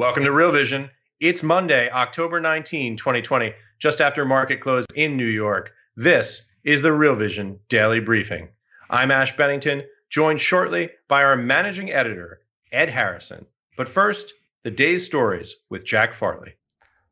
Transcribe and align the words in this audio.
Welcome 0.00 0.24
to 0.24 0.32
Real 0.32 0.50
Vision. 0.50 0.88
It's 1.20 1.42
Monday, 1.42 1.90
October 1.90 2.40
19, 2.40 2.96
2020, 2.96 3.52
just 3.78 4.00
after 4.00 4.24
market 4.24 4.58
close 4.58 4.86
in 4.94 5.14
New 5.14 5.26
York. 5.26 5.74
This 5.94 6.48
is 6.64 6.80
the 6.80 6.94
Real 6.94 7.14
Vision 7.14 7.58
Daily 7.68 8.00
Briefing. 8.00 8.48
I'm 8.88 9.10
Ash 9.10 9.36
Bennington, 9.36 9.82
joined 10.08 10.40
shortly 10.40 10.88
by 11.08 11.22
our 11.22 11.36
managing 11.36 11.92
editor, 11.92 12.40
Ed 12.72 12.88
Harrison. 12.88 13.44
But 13.76 13.90
first, 13.90 14.32
the 14.62 14.70
day's 14.70 15.04
stories 15.04 15.54
with 15.68 15.84
Jack 15.84 16.14
Farley. 16.14 16.54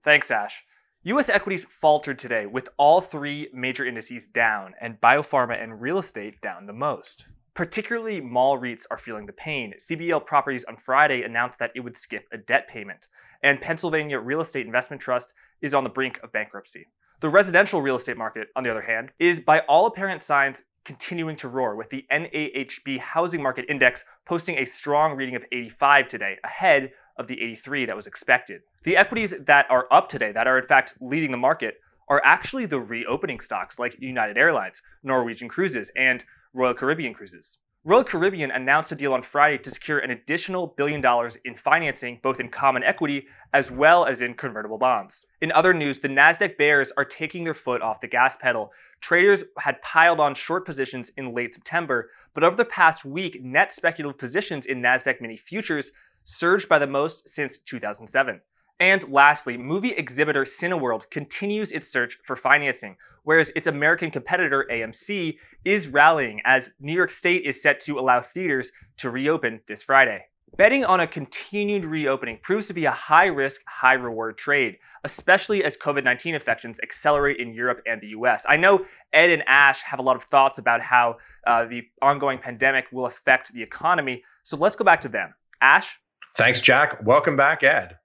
Thanks, 0.02 0.30
Ash. 0.30 0.65
U.S. 1.02 1.29
equities 1.29 1.66
faltered 1.66 2.18
today 2.18 2.46
with 2.46 2.70
all 2.79 3.02
three 3.02 3.51
major 3.52 3.84
indices 3.84 4.27
down 4.27 4.73
and 4.80 4.98
biopharma 4.98 5.62
and 5.62 5.82
real 5.82 5.98
estate 5.98 6.41
down 6.41 6.65
the 6.65 6.73
most. 6.73 7.29
Particularly 7.58 8.20
mall 8.20 8.56
REITs 8.56 8.86
are 8.88 8.96
feeling 8.96 9.26
the 9.26 9.32
pain. 9.32 9.74
CBL 9.76 10.24
Properties 10.24 10.64
on 10.66 10.76
Friday 10.76 11.24
announced 11.24 11.58
that 11.58 11.72
it 11.74 11.80
would 11.80 11.96
skip 11.96 12.24
a 12.32 12.38
debt 12.38 12.68
payment, 12.68 13.08
and 13.42 13.60
Pennsylvania 13.60 14.20
Real 14.20 14.40
Estate 14.40 14.64
Investment 14.64 15.02
Trust 15.02 15.34
is 15.60 15.74
on 15.74 15.82
the 15.82 15.90
brink 15.90 16.20
of 16.22 16.30
bankruptcy. 16.30 16.87
The 17.18 17.28
residential 17.28 17.82
real 17.82 17.96
estate 17.96 18.16
market, 18.16 18.46
on 18.54 18.62
the 18.62 18.70
other 18.70 18.80
hand, 18.80 19.10
is 19.18 19.40
by 19.40 19.59
all 19.68 19.87
apparent 19.87 20.23
signs 20.23 20.62
continuing 20.84 21.34
to 21.34 21.48
roar, 21.48 21.74
with 21.74 21.90
the 21.90 22.06
NAHB 22.12 23.00
Housing 23.00 23.42
Market 23.42 23.65
Index 23.68 24.04
posting 24.24 24.59
a 24.59 24.65
strong 24.65 25.16
reading 25.16 25.34
of 25.34 25.45
85 25.50 26.06
today, 26.06 26.37
ahead 26.45 26.93
of 27.16 27.26
the 27.26 27.43
83 27.43 27.87
that 27.87 27.96
was 27.96 28.06
expected. 28.06 28.60
The 28.84 28.96
equities 28.96 29.34
that 29.37 29.66
are 29.68 29.88
up 29.90 30.09
today, 30.09 30.30
that 30.30 30.46
are 30.46 30.59
in 30.59 30.65
fact 30.65 30.95
leading 31.00 31.32
the 31.32 31.37
market, 31.37 31.80
are 32.09 32.23
actually 32.24 32.66
the 32.66 32.80
reopening 32.80 33.40
stocks 33.40 33.78
like 33.78 34.01
United 34.01 34.37
Airlines, 34.37 34.82
Norwegian 35.02 35.48
Cruises, 35.48 35.90
and 35.96 36.24
Royal 36.54 36.74
Caribbean 36.74 37.15
Cruises. 37.15 37.59
Royal 37.84 38.04
Caribbean 38.04 38.50
announced 38.50 38.92
a 38.92 38.96
deal 38.96 39.15
on 39.15 39.23
Friday 39.23 39.56
to 39.56 39.70
secure 39.70 40.00
an 40.00 40.10
additional 40.10 40.74
billion 40.76 41.00
dollars 41.00 41.38
in 41.45 41.54
financing, 41.54 42.18
both 42.23 42.40
in 42.40 42.48
common 42.48 42.82
equity 42.82 43.26
as 43.54 43.70
well 43.70 44.04
as 44.04 44.20
in 44.20 44.34
convertible 44.34 44.76
bonds. 44.78 45.24
In 45.40 45.52
other 45.52 45.73
news, 45.73 45.98
the 45.98 46.09
NASDAQ 46.09 46.59
bears 46.59 46.92
are 46.96 47.04
taking 47.04 47.45
their 47.45 47.54
foot 47.54 47.80
off 47.80 48.00
the 48.00 48.09
gas 48.09 48.37
pedal. 48.37 48.72
Traders 49.00 49.45
had 49.59 49.80
piled 49.80 50.18
on 50.20 50.34
short 50.34 50.66
positions 50.66 51.12
in 51.16 51.32
late 51.32 51.54
September, 51.54 52.10
but 52.34 52.45
over 52.45 52.56
the 52.56 52.65
past 52.65 53.04
week, 53.04 53.43
net 53.43 53.70
speculative 53.72 54.18
positions 54.18 54.66
in 54.66 54.82
NASDAQ 54.82 55.20
mini 55.20 55.37
futures 55.37 55.93
surged 56.24 56.68
by 56.68 56.78
the 56.78 56.87
most 56.87 57.28
since 57.28 57.59
2007. 57.59 58.40
And 58.80 59.09
lastly, 59.09 59.57
movie 59.57 59.90
exhibitor 59.93 60.43
Cineworld 60.43 61.10
continues 61.10 61.73
its 61.73 61.88
search 61.88 62.16
for 62.23 62.37
financing, 62.37 62.96
whereas 63.24 63.51
its 63.57 63.66
American 63.66 64.10
competitor 64.10 64.69
AMC 64.71 65.37
is 65.65 65.88
rallying 65.88 66.41
as 66.44 66.71
New 66.78 66.93
York 66.93 67.10
State 67.10 67.44
is 67.44 67.60
set 67.60 67.81
to 67.81 67.99
allow 67.99 68.21
theaters 68.21 68.71
to 68.99 69.10
reopen 69.10 69.60
this 69.66 69.82
Friday. 69.82 70.25
Betting 70.56 70.84
on 70.84 71.00
a 71.00 71.06
continued 71.06 71.84
reopening 71.84 72.38
proves 72.43 72.69
to 72.69 72.72
be 72.72 72.84
a 72.84 72.91
high 72.91 73.26
risk, 73.26 73.62
high 73.66 73.94
reward 73.94 74.38
trade, 74.38 74.78
especially 75.04 75.62
as 75.62 75.76
COVID 75.76 76.04
19 76.04 76.34
infections 76.34 76.81
accelerate 76.82 77.38
in 77.38 77.53
Europe 77.53 77.82
and 77.87 78.00
the 78.00 78.09
US. 78.09 78.47
I 78.49 78.56
know 78.56 78.87
Ed 79.12 79.31
and 79.31 79.47
Ash 79.47 79.82
have 79.82 79.99
a 79.99 80.03
lot 80.03 80.16
of 80.16 80.25
thoughts 80.25 80.59
about 80.59 80.81
how 80.81 81.19
uh, 81.47 81.66
the 81.66 81.83
ongoing 82.00 82.39
pandemic 82.39 82.87
will 82.93 83.06
affect 83.06 83.53
the 83.53 83.62
economy, 83.62 84.22
so 84.45 84.56
let's 84.56 84.77
go 84.77 84.84
back 84.84 85.00
to 85.03 85.09
them. 85.09 85.34
Ash? 85.60 86.00
Thanks, 86.37 86.60
Jack. 86.60 87.05
Welcome 87.05 87.37
back, 87.37 87.62
Ed. 87.62 87.99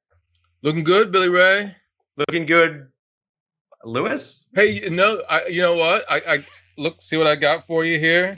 Looking 0.63 0.85
good, 0.85 1.11
Billy 1.11 1.27
Ray. 1.27 1.75
Looking 2.15 2.45
good, 2.45 2.87
Lewis. 3.83 4.47
Hey, 4.55 4.81
you 4.83 4.89
know, 4.89 5.21
I, 5.29 5.45
you 5.47 5.61
know 5.61 5.75
what? 5.75 6.05
I, 6.09 6.21
I 6.25 6.45
look, 6.77 7.01
see 7.01 7.17
what 7.17 7.27
I 7.27 7.35
got 7.35 7.67
for 7.67 7.83
you 7.83 7.99
here. 7.99 8.37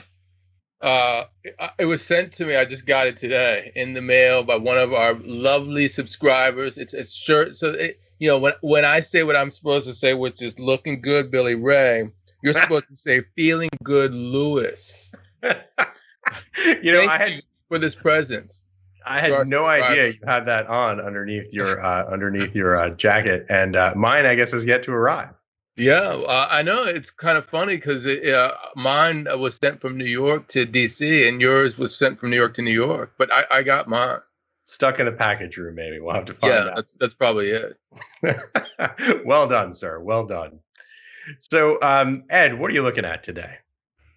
Uh, 0.80 1.26
it, 1.44 1.54
it 1.78 1.84
was 1.84 2.04
sent 2.04 2.32
to 2.32 2.44
me. 2.44 2.56
I 2.56 2.64
just 2.64 2.84
got 2.84 3.06
it 3.06 3.16
today 3.16 3.70
in 3.76 3.94
the 3.94 4.02
mail 4.02 4.42
by 4.42 4.56
one 4.56 4.76
of 4.76 4.92
our 4.92 5.14
lovely 5.24 5.86
subscribers. 5.86 6.78
It's 6.78 6.94
it's 6.94 7.14
shirt. 7.14 7.56
So 7.56 7.70
it, 7.70 8.00
you 8.18 8.28
know, 8.28 8.40
when 8.40 8.54
when 8.60 8.84
I 8.84 8.98
say 8.98 9.22
what 9.22 9.36
I'm 9.36 9.52
supposed 9.52 9.86
to 9.86 9.94
say, 9.94 10.12
which 10.14 10.42
is 10.42 10.58
looking 10.58 11.00
good, 11.00 11.30
Billy 11.30 11.54
Ray, 11.54 12.10
you're 12.42 12.52
supposed 12.60 12.88
to 12.88 12.96
say 12.96 13.22
feeling 13.36 13.70
good, 13.84 14.12
Lewis. 14.12 15.12
you 15.44 15.52
know, 16.92 17.06
Thank 17.06 17.10
I 17.10 17.18
had 17.18 17.42
for 17.68 17.78
this 17.78 17.94
present. 17.94 18.62
I 19.06 19.20
had 19.20 19.48
no 19.48 19.66
idea 19.66 20.08
you 20.08 20.18
had 20.26 20.46
that 20.46 20.66
on 20.66 21.00
underneath 21.00 21.52
your 21.52 21.82
uh, 21.84 22.04
underneath 22.10 22.54
your 22.54 22.76
uh, 22.76 22.90
jacket, 22.90 23.46
and 23.48 23.76
uh, 23.76 23.92
mine, 23.96 24.26
I 24.26 24.34
guess, 24.34 24.52
has 24.52 24.64
yet 24.64 24.82
to 24.84 24.92
arrive. 24.92 25.30
Yeah, 25.76 26.00
uh, 26.00 26.48
I 26.50 26.62
know 26.62 26.84
it's 26.84 27.10
kind 27.10 27.36
of 27.36 27.46
funny 27.46 27.76
because 27.76 28.06
uh, 28.06 28.56
mine 28.76 29.26
was 29.38 29.56
sent 29.56 29.80
from 29.80 29.96
New 29.98 30.06
York 30.06 30.48
to 30.48 30.66
DC, 30.66 31.28
and 31.28 31.40
yours 31.40 31.76
was 31.76 31.96
sent 31.96 32.18
from 32.18 32.30
New 32.30 32.36
York 32.36 32.54
to 32.54 32.62
New 32.62 32.72
York. 32.72 33.12
But 33.18 33.32
I, 33.32 33.44
I 33.50 33.62
got 33.62 33.86
mine. 33.88 34.18
Stuck 34.64 34.98
in 34.98 35.06
the 35.06 35.12
package 35.12 35.58
room, 35.58 35.76
maybe. 35.76 36.00
We'll 36.00 36.14
have 36.14 36.24
to 36.24 36.34
find 36.34 36.52
Yeah, 36.52 36.60
out. 36.70 36.76
that's 36.76 36.94
that's 36.98 37.14
probably 37.14 37.50
it. 37.50 37.78
well 39.24 39.46
done, 39.46 39.72
sir. 39.72 40.00
Well 40.00 40.26
done. 40.26 40.58
So, 41.38 41.80
um, 41.82 42.24
Ed, 42.30 42.58
what 42.58 42.70
are 42.70 42.74
you 42.74 42.82
looking 42.82 43.04
at 43.04 43.22
today? 43.22 43.58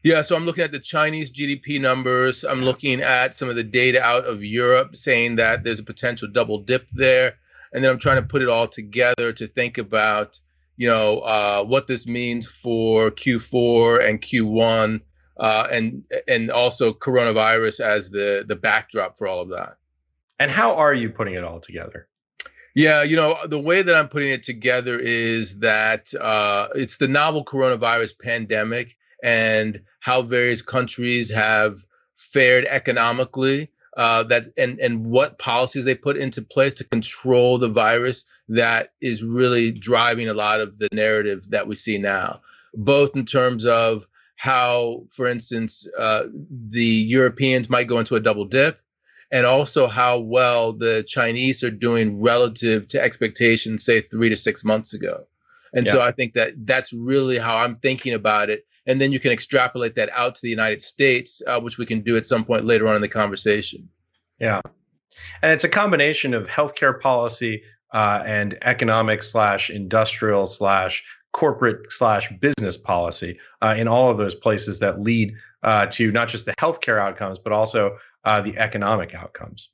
Yeah, 0.04 0.22
so 0.22 0.36
I'm 0.36 0.46
looking 0.46 0.64
at 0.64 0.72
the 0.72 0.80
Chinese 0.80 1.30
GDP 1.30 1.80
numbers. 1.80 2.46
I'm 2.46 2.64
looking 2.64 3.02
at 3.02 3.36
some 3.36 3.50
of 3.50 3.56
the 3.56 3.64
data 3.64 4.02
out 4.02 4.26
of 4.26 4.44
Europe 4.44 4.96
saying 4.96 5.36
that 5.36 5.64
there's 5.64 5.80
a 5.80 5.84
potential 5.84 6.28
double 6.30 6.60
dip 6.60 6.88
there. 6.94 7.36
And 7.74 7.84
then 7.84 7.92
I'm 7.92 8.00
trying 8.00 8.22
to 8.22 8.28
put 8.28 8.42
it 8.42 8.48
all 8.48 8.68
together 8.68 9.34
to 9.34 9.48
think 9.48 9.78
about, 9.78 10.40
you 10.78 10.88
know, 10.88 11.20
uh, 11.20 11.64
what 11.64 11.88
this 11.88 12.08
means 12.08 12.48
for 12.48 13.12
Q4 13.12 14.08
and 14.08 14.22
Q1 14.22 15.02
uh, 15.38 15.68
and 15.72 16.04
and 16.28 16.52
also 16.52 16.94
coronavirus 16.94 17.80
as 17.80 18.10
the 18.10 18.46
the 18.48 18.56
backdrop 18.56 19.18
for 19.18 19.28
all 19.28 19.42
of 19.42 19.50
that. 19.50 19.78
And 20.40 20.50
how 20.50 20.76
are 20.76 20.94
you 20.94 21.10
putting 21.10 21.34
it 21.34 21.44
all 21.44 21.60
together? 21.60 22.08
Yeah, 22.74 23.04
you 23.04 23.16
know, 23.16 23.38
the 23.46 23.60
way 23.60 23.82
that 23.82 23.96
I'm 23.96 24.08
putting 24.08 24.30
it 24.30 24.44
together 24.44 24.98
is 24.98 25.60
that 25.60 26.14
uh, 26.16 26.70
it's 26.76 26.98
the 26.98 27.08
novel 27.08 27.44
coronavirus 27.44 28.20
pandemic 28.20 28.96
and 29.24 29.82
how 30.00 30.22
various 30.22 30.62
countries 30.62 31.30
have 31.32 31.84
fared 32.16 32.66
economically. 32.66 33.72
Uh, 33.98 34.24
that 34.24 34.46
and 34.56 34.80
and 34.80 35.06
what 35.06 35.40
policies 35.40 35.84
they 35.84 35.96
put 35.96 36.16
into 36.16 36.42
place 36.42 36.74
to 36.74 36.84
control 36.86 37.58
the 37.58 37.68
virus 37.68 38.24
that 38.48 38.94
is 39.02 39.24
really 39.24 39.72
driving 39.72 40.30
a 40.30 40.34
lot 40.34 40.62
of 40.62 40.78
the 40.78 40.88
narrative 40.94 41.50
that 41.50 41.68
we 41.68 41.76
see 41.76 41.98
now, 41.98 42.40
both 42.76 43.16
in 43.16 43.26
terms 43.26 43.66
of 43.66 44.06
how, 44.36 45.04
for 45.10 45.28
instance, 45.28 45.86
uh, 45.98 46.24
the 46.70 46.82
Europeans 46.82 47.70
might 47.70 47.88
go 47.88 48.00
into 48.00 48.16
a 48.16 48.22
double 48.22 48.46
dip, 48.46 48.80
and 49.32 49.46
also 49.46 49.88
how 49.88 50.18
well 50.18 50.72
the 50.72 51.04
Chinese 51.06 51.62
are 51.62 51.72
doing 51.72 52.22
relative 52.22 52.88
to 52.88 53.02
expectations, 53.02 53.84
say 53.84 54.00
three 54.02 54.30
to 54.30 54.38
six 54.38 54.64
months 54.64 54.94
ago. 54.94 55.26
And 55.74 55.88
so 55.88 56.02
I 56.02 56.12
think 56.12 56.34
that 56.34 56.54
that's 56.66 56.94
really 56.94 57.38
how 57.38 57.58
I'm 57.58 57.76
thinking 57.76 58.14
about 58.14 58.50
it. 58.50 58.66
And 58.90 59.00
then 59.00 59.12
you 59.12 59.20
can 59.20 59.32
extrapolate 59.32 59.94
that 59.96 60.10
out 60.14 60.34
to 60.36 60.42
the 60.42 60.50
United 60.50 60.82
States, 60.82 61.44
uh, 61.46 61.60
which 61.62 61.78
we 61.78 61.86
can 61.86 62.02
do 62.02 62.18
at 62.18 62.26
some 62.26 62.44
point 62.44 62.66
later 62.66 62.88
on 62.88 62.96
in 62.96 63.02
the 63.02 63.08
conversation. 63.08 63.88
Yeah. 64.40 64.62
And 65.44 65.52
it's 65.52 65.64
a 65.64 65.70
combination 65.70 66.34
of 66.34 66.48
healthcare 66.48 67.00
policy 67.00 67.62
uh, 67.94 68.24
and 68.26 68.58
economic 68.64 69.22
slash 69.22 69.70
industrial 69.70 70.48
slash 70.48 71.04
corporate 71.34 71.92
slash 71.92 72.32
business 72.42 72.78
policy 72.78 73.40
uh, 73.62 73.76
in 73.78 73.88
all 73.88 74.10
of 74.10 74.18
those 74.18 74.34
places 74.34 74.80
that 74.80 75.00
lead 75.00 75.36
uh, 75.62 75.86
to 75.88 76.12
not 76.12 76.28
just 76.28 76.48
the 76.48 76.54
healthcare 76.60 77.00
outcomes, 77.00 77.38
but 77.38 77.54
also 77.54 77.96
uh, 78.26 78.42
the 78.42 78.58
economic 78.58 79.14
outcomes. 79.14 79.70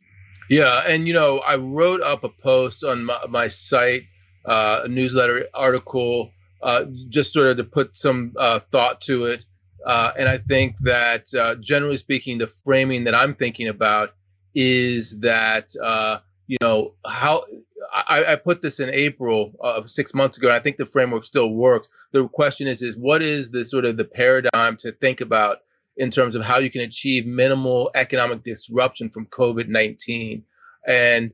Yeah, 0.49 0.83
and 0.87 1.07
you 1.07 1.13
know, 1.13 1.39
I 1.39 1.55
wrote 1.55 2.01
up 2.01 2.23
a 2.25 2.29
post 2.29 2.83
on 2.83 3.05
my, 3.05 3.17
my 3.29 3.47
site, 3.47 4.03
uh, 4.45 4.81
a 4.83 4.87
newsletter 4.87 5.47
article, 5.53 6.31
uh, 6.61 6.85
just 7.09 7.33
sort 7.33 7.47
of 7.47 7.57
to 7.57 7.63
put 7.63 7.95
some 7.95 8.33
uh, 8.37 8.59
thought 8.71 9.01
to 9.01 9.25
it. 9.25 9.45
Uh, 9.85 10.11
and 10.17 10.27
I 10.27 10.39
think 10.39 10.75
that, 10.81 11.33
uh, 11.33 11.55
generally 11.55 11.97
speaking, 11.97 12.37
the 12.37 12.47
framing 12.47 13.03
that 13.03 13.13
I'm 13.13 13.35
thinking 13.35 13.67
about 13.67 14.15
is 14.55 15.19
that 15.19 15.75
uh, 15.83 16.19
you 16.47 16.57
know 16.61 16.93
how 17.05 17.45
I, 17.93 18.33
I 18.33 18.35
put 18.35 18.61
this 18.61 18.79
in 18.79 18.89
April 18.89 19.53
of 19.59 19.89
six 19.89 20.13
months 20.13 20.37
ago, 20.37 20.47
and 20.47 20.55
I 20.55 20.59
think 20.59 20.77
the 20.77 20.85
framework 20.85 21.25
still 21.25 21.51
works. 21.51 21.89
The 22.11 22.27
question 22.27 22.67
is, 22.67 22.81
is 22.81 22.97
what 22.97 23.21
is 23.21 23.51
the 23.51 23.63
sort 23.63 23.85
of 23.85 23.97
the 23.97 24.05
paradigm 24.05 24.77
to 24.77 24.91
think 24.93 25.21
about 25.21 25.59
in 25.97 26.11
terms 26.11 26.35
of 26.35 26.41
how 26.41 26.57
you 26.57 26.69
can 26.69 26.81
achieve 26.81 27.25
minimal 27.25 27.91
economic 27.95 28.43
disruption 28.43 29.09
from 29.09 29.27
COVID 29.27 29.67
19. 29.67 30.43
And 30.87 31.31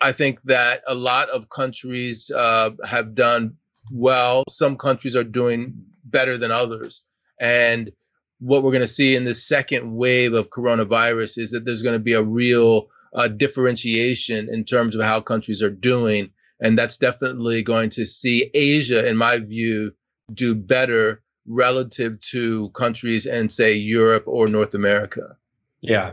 I 0.00 0.12
think 0.12 0.42
that 0.44 0.82
a 0.86 0.94
lot 0.94 1.30
of 1.30 1.48
countries 1.48 2.30
uh, 2.30 2.70
have 2.84 3.14
done 3.14 3.56
well. 3.90 4.44
Some 4.48 4.76
countries 4.76 5.16
are 5.16 5.24
doing 5.24 5.74
better 6.04 6.38
than 6.38 6.50
others. 6.50 7.02
And 7.40 7.90
what 8.38 8.62
we're 8.62 8.70
going 8.70 8.82
to 8.82 8.88
see 8.88 9.16
in 9.16 9.24
the 9.24 9.34
second 9.34 9.94
wave 9.94 10.34
of 10.34 10.50
coronavirus 10.50 11.38
is 11.38 11.50
that 11.50 11.64
there's 11.64 11.82
going 11.82 11.94
to 11.94 11.98
be 11.98 12.12
a 12.12 12.22
real 12.22 12.88
uh, 13.14 13.28
differentiation 13.28 14.48
in 14.52 14.64
terms 14.64 14.94
of 14.94 15.02
how 15.02 15.20
countries 15.20 15.62
are 15.62 15.70
doing. 15.70 16.30
And 16.60 16.78
that's 16.78 16.96
definitely 16.96 17.62
going 17.62 17.90
to 17.90 18.04
see 18.04 18.50
Asia, 18.54 19.06
in 19.06 19.16
my 19.16 19.38
view, 19.38 19.92
do 20.32 20.54
better 20.54 21.22
relative 21.46 22.20
to 22.20 22.70
countries 22.70 23.26
in, 23.26 23.48
say, 23.48 23.72
Europe 23.72 24.24
or 24.26 24.48
North 24.48 24.74
America. 24.74 25.36
Yeah. 25.80 26.12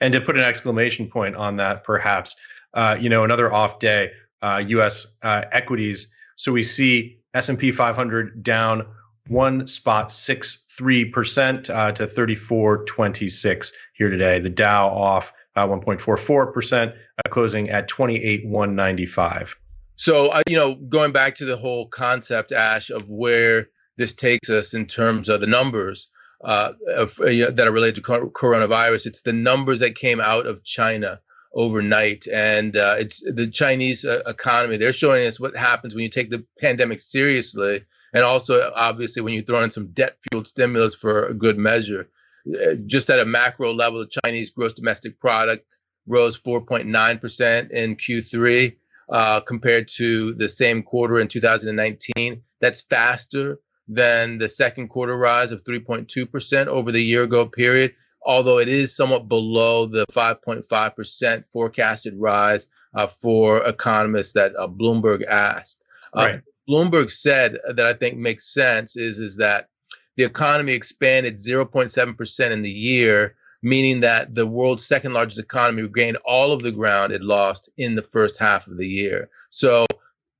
And 0.00 0.12
to 0.12 0.20
put 0.20 0.36
an 0.36 0.42
exclamation 0.42 1.08
point 1.08 1.36
on 1.36 1.56
that, 1.56 1.84
perhaps, 1.84 2.34
uh, 2.74 2.96
you 3.00 3.08
know, 3.08 3.24
another 3.24 3.52
off 3.52 3.78
day, 3.78 4.10
uh, 4.42 4.62
U.S. 4.68 5.06
Uh, 5.22 5.44
equities. 5.52 6.12
So 6.36 6.52
we 6.52 6.62
see 6.62 7.18
S&P 7.34 7.72
500 7.72 8.42
down 8.42 8.86
one 9.28 9.66
spot 9.66 10.10
six 10.12 10.64
three 10.76 11.04
percent 11.04 11.68
uh, 11.70 11.92
to 11.92 12.06
34.26 12.06 13.72
here 13.94 14.10
today. 14.10 14.38
The 14.38 14.50
Dow 14.50 14.88
off 14.88 15.32
uh, 15.56 15.66
1.44 15.66 16.52
percent, 16.52 16.94
uh, 16.94 17.28
closing 17.30 17.70
at 17.70 17.88
28,195. 17.88 19.56
So, 19.96 20.28
uh, 20.28 20.42
you 20.46 20.56
know, 20.56 20.74
going 20.74 21.12
back 21.12 21.34
to 21.36 21.46
the 21.46 21.56
whole 21.56 21.88
concept, 21.88 22.52
Ash, 22.52 22.90
of 22.90 23.08
where 23.08 23.68
this 23.96 24.14
takes 24.14 24.50
us 24.50 24.74
in 24.74 24.86
terms 24.86 25.28
of 25.30 25.40
the 25.40 25.46
numbers 25.46 26.08
uh, 26.44 26.72
of, 26.94 27.18
uh, 27.20 27.50
that 27.50 27.66
are 27.66 27.72
related 27.72 27.96
to 27.96 28.02
coronavirus, 28.02 29.06
it's 29.06 29.22
the 29.22 29.32
numbers 29.32 29.80
that 29.80 29.96
came 29.96 30.20
out 30.20 30.46
of 30.46 30.62
China 30.64 31.18
overnight, 31.56 32.28
and 32.28 32.76
uh, 32.76 32.94
it's 32.98 33.20
the 33.34 33.48
Chinese 33.48 34.04
uh, 34.04 34.22
economy. 34.26 34.76
They're 34.76 34.92
showing 34.92 35.26
us 35.26 35.40
what 35.40 35.56
happens 35.56 35.94
when 35.94 36.04
you 36.04 36.10
take 36.10 36.30
the 36.30 36.44
pandemic 36.60 37.00
seriously, 37.00 37.84
and 38.12 38.22
also 38.22 38.70
obviously 38.76 39.22
when 39.22 39.34
you 39.34 39.42
throw 39.42 39.62
in 39.64 39.70
some 39.70 39.88
debt-fueled 39.88 40.46
stimulus 40.46 40.94
for 40.94 41.26
a 41.26 41.34
good 41.34 41.58
measure. 41.58 42.08
Uh, 42.46 42.74
just 42.86 43.10
at 43.10 43.18
a 43.18 43.24
macro 43.24 43.72
level, 43.72 43.98
the 43.98 44.20
Chinese 44.24 44.50
gross 44.50 44.74
domestic 44.74 45.18
product 45.18 45.74
rose 46.06 46.38
4.9% 46.40 47.70
in 47.70 47.96
Q3 47.96 48.76
uh, 49.08 49.40
compared 49.40 49.88
to 49.96 50.34
the 50.34 50.48
same 50.48 50.82
quarter 50.82 51.18
in 51.18 51.26
2019. 51.26 52.42
That's 52.60 52.82
faster 52.82 53.58
than 53.88 54.38
the 54.38 54.48
second 54.48 54.88
quarter 54.88 55.16
rise 55.16 55.52
of 55.52 55.64
3.2% 55.64 56.66
over 56.66 56.92
the 56.92 57.02
year 57.02 57.22
ago 57.22 57.46
period, 57.46 57.94
although 58.24 58.58
it 58.58 58.68
is 58.68 58.94
somewhat 58.94 59.28
below 59.28 59.86
the 59.86 60.06
5.5% 60.12 61.44
forecasted 61.52 62.14
rise 62.16 62.66
uh, 62.94 63.06
for 63.06 63.64
economists 63.66 64.32
that 64.32 64.52
uh, 64.58 64.66
Bloomberg 64.66 65.24
asked. 65.26 65.82
Uh, 66.16 66.20
right. 66.20 66.40
Bloomberg 66.68 67.10
said 67.10 67.58
that 67.74 67.86
I 67.86 67.94
think 67.94 68.16
makes 68.16 68.52
sense 68.52 68.96
is, 68.96 69.18
is 69.18 69.36
that 69.36 69.68
the 70.16 70.24
economy 70.24 70.72
expanded 70.72 71.36
0.7% 71.36 72.50
in 72.50 72.62
the 72.62 72.70
year, 72.70 73.36
meaning 73.62 74.00
that 74.00 74.34
the 74.34 74.46
world's 74.46 74.86
second 74.86 75.12
largest 75.12 75.38
economy 75.38 75.82
regained 75.82 76.16
all 76.24 76.52
of 76.52 76.62
the 76.62 76.72
ground 76.72 77.12
it 77.12 77.22
lost 77.22 77.68
in 77.76 77.94
the 77.94 78.02
first 78.02 78.36
half 78.38 78.66
of 78.66 78.78
the 78.78 78.88
year. 78.88 79.28
So 79.50 79.86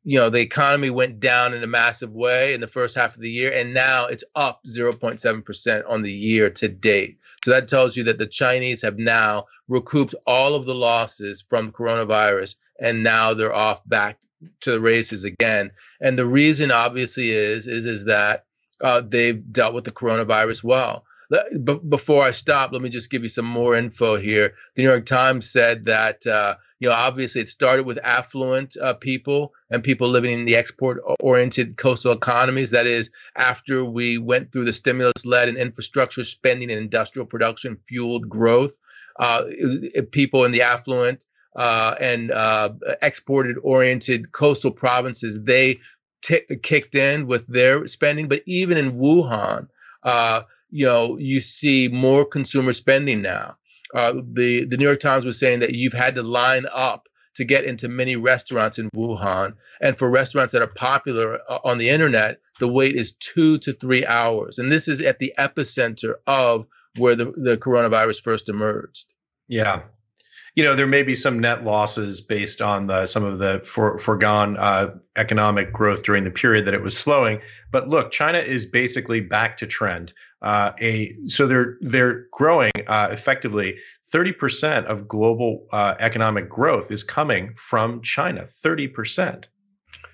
you 0.06 0.16
know 0.16 0.30
the 0.30 0.40
economy 0.40 0.88
went 0.88 1.18
down 1.18 1.52
in 1.52 1.64
a 1.64 1.66
massive 1.66 2.12
way 2.12 2.54
in 2.54 2.60
the 2.60 2.68
first 2.68 2.94
half 2.94 3.16
of 3.16 3.20
the 3.20 3.30
year 3.30 3.52
and 3.52 3.74
now 3.74 4.06
it's 4.06 4.22
up 4.36 4.60
0.7% 4.64 5.82
on 5.88 6.02
the 6.02 6.12
year 6.12 6.48
to 6.48 6.68
date 6.68 7.18
so 7.44 7.50
that 7.50 7.68
tells 7.68 7.96
you 7.96 8.04
that 8.04 8.18
the 8.18 8.26
chinese 8.26 8.82
have 8.82 8.98
now 8.98 9.44
recouped 9.68 10.14
all 10.26 10.54
of 10.54 10.66
the 10.66 10.74
losses 10.74 11.44
from 11.48 11.72
coronavirus 11.72 12.56
and 12.80 13.02
now 13.02 13.32
they're 13.34 13.54
off 13.54 13.86
back 13.88 14.18
to 14.60 14.70
the 14.70 14.80
races 14.80 15.24
again 15.24 15.70
and 16.00 16.18
the 16.18 16.26
reason 16.26 16.70
obviously 16.70 17.30
is 17.30 17.66
is 17.66 17.86
is 17.86 18.04
that 18.04 18.44
uh, 18.82 19.00
they've 19.00 19.52
dealt 19.52 19.72
with 19.72 19.84
the 19.84 19.90
coronavirus 19.90 20.62
well 20.62 21.04
before 21.88 22.22
I 22.22 22.30
stop, 22.30 22.72
let 22.72 22.82
me 22.82 22.88
just 22.88 23.10
give 23.10 23.22
you 23.22 23.28
some 23.28 23.46
more 23.46 23.74
info 23.74 24.16
here. 24.16 24.54
The 24.74 24.82
New 24.82 24.88
York 24.88 25.06
Times 25.06 25.50
said 25.50 25.84
that 25.86 26.26
uh, 26.26 26.56
you 26.80 26.88
know 26.88 26.94
obviously 26.94 27.40
it 27.40 27.48
started 27.48 27.86
with 27.86 27.98
affluent 28.02 28.76
uh, 28.82 28.94
people 28.94 29.52
and 29.70 29.82
people 29.82 30.08
living 30.08 30.38
in 30.38 30.44
the 30.44 30.56
export-oriented 30.56 31.76
coastal 31.76 32.12
economies. 32.12 32.70
That 32.70 32.86
is, 32.86 33.10
after 33.36 33.84
we 33.84 34.18
went 34.18 34.52
through 34.52 34.66
the 34.66 34.72
stimulus-led 34.72 35.48
and 35.48 35.58
infrastructure 35.58 36.24
spending 36.24 36.70
and 36.70 36.80
industrial 36.80 37.26
production 37.26 37.78
fueled 37.88 38.28
growth, 38.28 38.78
uh, 39.18 39.44
people 40.12 40.44
in 40.44 40.52
the 40.52 40.62
affluent 40.62 41.24
uh, 41.56 41.94
and 42.00 42.30
uh, 42.30 42.70
exported-oriented 43.02 44.32
coastal 44.32 44.70
provinces 44.70 45.42
they 45.42 45.78
t- 46.22 46.42
kicked 46.62 46.94
in 46.94 47.26
with 47.26 47.46
their 47.46 47.86
spending. 47.86 48.28
But 48.28 48.42
even 48.46 48.76
in 48.76 48.92
Wuhan 48.98 49.68
uh, 50.02 50.42
you 50.70 50.86
know 50.86 51.16
you 51.18 51.40
see 51.40 51.88
more 51.88 52.24
consumer 52.24 52.72
spending 52.72 53.22
now. 53.22 53.56
Uh, 53.94 54.14
the 54.32 54.64
the 54.64 54.76
New 54.76 54.84
York 54.84 55.00
Times 55.00 55.24
was 55.24 55.38
saying 55.38 55.60
that 55.60 55.74
you've 55.74 55.92
had 55.92 56.14
to 56.16 56.22
line 56.22 56.66
up 56.72 57.08
to 57.36 57.44
get 57.44 57.64
into 57.64 57.88
many 57.88 58.16
restaurants 58.16 58.78
in 58.78 58.90
Wuhan, 58.90 59.54
and 59.80 59.98
for 59.98 60.10
restaurants 60.10 60.52
that 60.52 60.62
are 60.62 60.66
popular 60.66 61.40
uh, 61.48 61.58
on 61.64 61.78
the 61.78 61.88
internet, 61.88 62.40
the 62.58 62.68
wait 62.68 62.96
is 62.96 63.14
two 63.20 63.58
to 63.58 63.72
three 63.74 64.04
hours, 64.06 64.58
and 64.58 64.72
this 64.72 64.88
is 64.88 65.00
at 65.00 65.18
the 65.18 65.32
epicenter 65.38 66.14
of 66.26 66.66
where 66.96 67.14
the, 67.14 67.26
the 67.36 67.58
coronavirus 67.58 68.22
first 68.22 68.48
emerged. 68.48 69.04
Yeah, 69.48 69.82
you 70.56 70.64
know 70.64 70.74
there 70.74 70.86
may 70.86 71.02
be 71.02 71.14
some 71.14 71.38
net 71.38 71.64
losses 71.64 72.20
based 72.20 72.60
on 72.60 72.88
the, 72.88 73.06
some 73.06 73.22
of 73.22 73.38
the 73.38 73.62
for, 73.64 73.98
foregone 73.98 74.56
uh, 74.56 74.90
economic 75.14 75.72
growth 75.72 76.02
during 76.02 76.24
the 76.24 76.30
period 76.30 76.66
that 76.66 76.74
it 76.74 76.82
was 76.82 76.98
slowing 76.98 77.40
but 77.70 77.88
look 77.88 78.10
china 78.10 78.38
is 78.38 78.66
basically 78.66 79.20
back 79.20 79.56
to 79.58 79.66
trend 79.66 80.12
uh, 80.42 80.72
a 80.80 81.14
so 81.28 81.46
they're 81.46 81.76
they're 81.80 82.26
growing 82.32 82.72
uh, 82.86 83.08
effectively 83.10 83.76
30% 84.14 84.84
of 84.84 85.08
global 85.08 85.66
uh, 85.72 85.94
economic 85.98 86.48
growth 86.48 86.90
is 86.90 87.02
coming 87.02 87.54
from 87.56 88.00
china 88.02 88.48
30% 88.64 89.46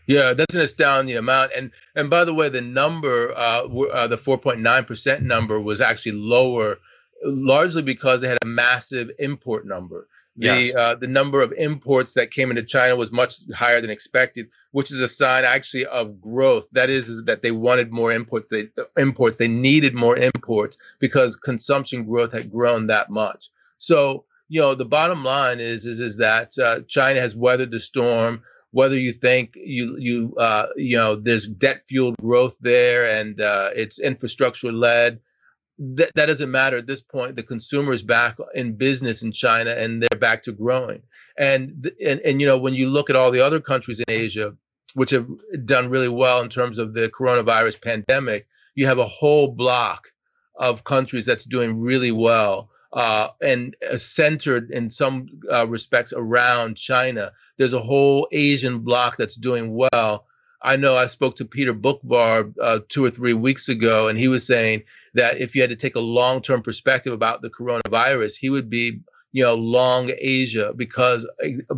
yeah, 0.07 0.35
that's 0.35 0.55
an 0.55 0.61
astounding 0.61 1.17
amount. 1.17 1.53
And 1.57 1.71
and 1.95 2.11
by 2.11 2.25
the 2.25 2.35
way, 2.35 2.49
the 2.49 2.61
number, 2.61 3.33
uh, 3.37 3.67
uh, 3.67 4.07
the 4.09 4.19
4.9% 4.19 5.21
number 5.23 5.61
was 5.61 5.81
actually 5.81 6.13
lower, 6.13 6.79
largely 7.25 7.83
because 7.83 8.21
they 8.21 8.29
had 8.29 8.39
a 8.43 8.47
massive 8.47 9.11
import 9.19 9.67
number. 9.67 10.09
The 10.37 10.47
yes. 10.47 10.75
uh, 10.75 10.95
the 10.95 11.07
number 11.07 11.43
of 11.43 11.53
imports 11.53 12.15
that 12.15 12.31
came 12.31 12.49
into 12.51 12.63
China 12.63 12.97
was 12.97 13.13
much 13.13 13.37
higher 13.55 13.83
than 13.83 13.91
expected, 13.91 14.49
which 14.71 14.91
is 14.91 15.01
a 15.01 15.09
sign 15.09 15.45
actually 15.45 15.85
of 15.87 16.21
growth. 16.23 16.71
That 16.73 16.89
is, 16.89 17.09
is 17.09 17.25
that 17.25 17.43
they 17.43 17.51
wanted 17.51 17.93
more 17.93 18.13
imports. 18.13 18.51
They 18.51 18.69
imports 18.97 19.37
they 19.37 19.49
needed 19.49 19.95
more 19.95 20.17
imports 20.17 20.79
because 21.01 21.37
consumption 21.37 22.05
growth 22.05 22.33
had 22.33 22.51
grown 22.51 22.87
that 22.87 23.11
much. 23.11 23.51
So 23.77 24.25
you 24.49 24.61
know 24.61 24.75
the 24.75 24.87
bottom 24.87 25.23
line 25.23 25.61
is 25.61 25.85
is 25.85 26.01
is 26.01 26.17
that 26.17 26.59
uh, 26.59 26.81
China 26.89 27.21
has 27.21 27.37
weathered 27.37 27.71
the 27.71 27.81
storm. 27.81 28.43
Whether 28.71 28.97
you 28.97 29.13
think 29.13 29.55
you 29.55 29.99
you 29.99 30.35
uh, 30.37 30.69
you 30.77 30.97
know 30.97 31.15
there's 31.15 31.47
debt 31.47 31.83
fueled 31.89 32.17
growth 32.23 32.57
there 32.63 33.07
and 33.07 33.39
uh, 33.39 33.69
it's 33.75 33.99
infrastructure 33.99 34.73
led 34.73 35.21
that, 35.79 36.11
that 36.15 36.27
doesn't 36.27 36.51
matter 36.51 36.77
at 36.77 36.87
this 36.87 37.01
point. 37.01 37.37
The 37.37 37.43
consumer 37.43 37.93
is 37.93 38.03
back 38.03 38.37
in 38.55 38.75
business 38.75 39.23
in 39.23 39.33
China 39.33 39.71
and 39.71 40.03
they're 40.03 40.19
back 40.19 40.43
to 40.45 40.53
growing. 40.53 41.03
And, 41.39 41.91
and, 42.05 42.21
and, 42.21 42.41
you 42.41 42.47
know, 42.47 42.59
when 42.59 42.75
you 42.75 42.89
look 42.89 43.11
at 43.11 43.17
all 43.17 43.31
the 43.31 43.41
other 43.41 43.61
countries 43.61 44.01
in 44.01 44.05
Asia, 44.09 44.55
which 44.95 45.11
have 45.11 45.27
done 45.65 45.89
really 45.89 46.09
well 46.09 46.43
in 46.43 46.49
terms 46.49 46.79
of 46.79 46.93
the 46.93 47.09
coronavirus 47.09 47.81
pandemic, 47.81 48.47
you 48.75 48.87
have 48.87 48.99
a 48.99 49.09
whole 49.09 49.49
block 49.49 50.09
of 50.57 50.85
countries 50.85 51.25
that's 51.25 51.45
doing 51.45 51.81
really 51.81 52.13
well 52.13 52.71
uh, 52.93 53.29
and 53.41 53.75
uh, 53.91 53.97
centered 53.97 54.71
in 54.71 54.91
some 54.91 55.27
uh, 55.51 55.67
respects 55.67 56.13
around 56.15 56.77
China. 56.77 57.33
There's 57.57 57.73
a 57.73 57.81
whole 57.81 58.29
Asian 58.33 58.81
bloc 58.81 59.17
that's 59.17 59.35
doing 59.35 59.75
well. 59.75 60.27
I 60.63 60.77
know 60.77 60.97
I 60.97 61.07
spoke 61.07 61.35
to 61.37 61.45
Peter 61.45 61.75
Boockvar 61.75 62.53
uh, 62.61 62.81
two 62.89 63.05
or 63.05 63.11
three 63.11 63.33
weeks 63.33 63.69
ago, 63.69 64.09
and 64.09 64.19
he 64.19 64.29
was 64.29 64.47
saying 64.47 64.83
that 65.15 65.39
if 65.39 65.55
you 65.55 65.61
had 65.61 65.71
to 65.71 65.77
take 65.77 65.97
a 65.97 66.01
long-term 66.01 66.63
perspective 66.63 67.13
about 67.13 67.43
the 67.43 67.51
coronavirus, 67.51 68.35
he 68.37 68.51
would 68.51 68.71
be, 68.71 69.01
you 69.33 69.45
know, 69.45 69.55
long 69.55 70.11
Asia 70.19 70.73
because 70.77 71.29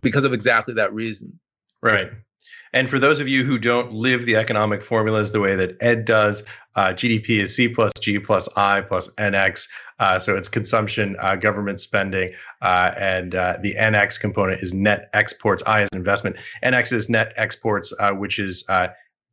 because 0.03 0.25
of 0.25 0.33
exactly 0.33 0.75
that 0.75 0.93
reason. 0.93 1.39
Right. 1.83 2.11
And 2.73 2.91
for 2.91 2.99
those 2.99 3.21
of 3.21 3.29
you 3.29 3.45
who 3.45 3.57
don't 3.57 3.93
live 3.93 4.27
the 4.27 4.35
economic 4.35 4.83
formulas 4.83 5.31
the 5.31 5.41
way 5.41 5.55
that 5.55 5.77
Ed 5.81 6.05
does, 6.05 6.43
uh, 6.75 6.89
GDP 6.89 7.41
is 7.41 7.55
C 7.55 7.69
plus 7.69 7.93
G 8.01 8.19
plus 8.19 8.49
I 8.57 8.81
plus 8.81 9.09
NX. 9.15 9.69
Uh, 10.01 10.19
so 10.19 10.37
it's 10.37 10.49
consumption, 10.49 11.15
uh, 11.21 11.37
government 11.37 11.81
spending, 11.81 12.33
uh, 12.63 12.93
and 12.97 13.37
uh, 13.37 13.57
the 13.63 13.75
NX 13.75 14.19
component 14.19 14.61
is 14.61 14.73
net 14.73 15.09
exports. 15.13 15.63
I 15.67 15.83
is 15.83 15.89
investment. 15.95 16.35
NX 16.65 16.93
is 16.93 17.09
net 17.09 17.33
exports, 17.37 17.93
uh, 18.01 18.11
which 18.11 18.41
is 18.41 18.65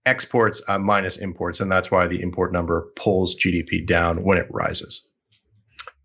exports 0.05 0.61
minus 0.67 1.17
imports, 1.17 1.59
and 1.59 1.71
that's 1.71 1.91
why 1.91 2.07
the 2.07 2.21
import 2.21 2.51
number 2.51 2.87
pulls 2.95 3.35
GDP 3.35 3.85
down 3.85 4.23
when 4.23 4.37
it 4.37 4.47
rises. 4.49 5.07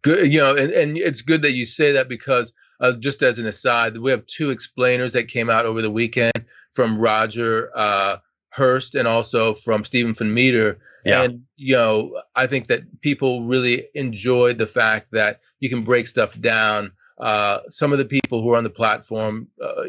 Good, 0.03 0.33
you 0.33 0.41
know, 0.41 0.55
and, 0.55 0.73
and 0.73 0.97
it's 0.97 1.21
good 1.21 1.43
that 1.43 1.53
you 1.53 1.67
say 1.67 1.93
that 1.93 2.09
because 2.09 2.53
uh, 2.81 2.93
just 2.93 3.23
as 3.23 3.39
an 3.39 3.47
aside, 3.47 3.99
we 3.99 4.11
have 4.11 4.27
two 4.27 4.51
explainers 4.51 5.13
that 5.15 5.29
came 5.29 5.51
out 5.51 5.67
over 5.67 5.83
the 5.83 5.91
weekend 5.91 6.45
from 6.75 6.99
Roger 6.99 7.71
uh, 7.75 8.19
Hirst 8.51 8.95
and 8.95 9.09
also 9.09 9.55
from 9.55 9.85
Steven 9.85 10.15
Van 10.15 10.33
Metre. 10.33 10.79
Yeah. 11.05 11.23
And, 11.23 11.43
you 11.57 11.75
know, 11.75 12.21
I 12.35 12.47
think 12.47 12.69
that 12.69 13.01
people 13.01 13.45
really 13.45 13.89
enjoyed 13.95 14.59
the 14.59 14.67
fact 14.67 15.09
that 15.13 15.41
you 15.61 15.69
can 15.69 15.85
break 15.85 16.07
stuff 16.07 16.39
down. 16.41 16.93
Uh, 17.19 17.61
some 17.71 17.93
of 17.93 17.99
the 17.99 18.05
people 18.05 18.43
who 18.43 18.53
are 18.53 18.59
on 18.59 18.65
the 18.65 18.71
platform, 18.71 19.49
uh, 19.63 19.85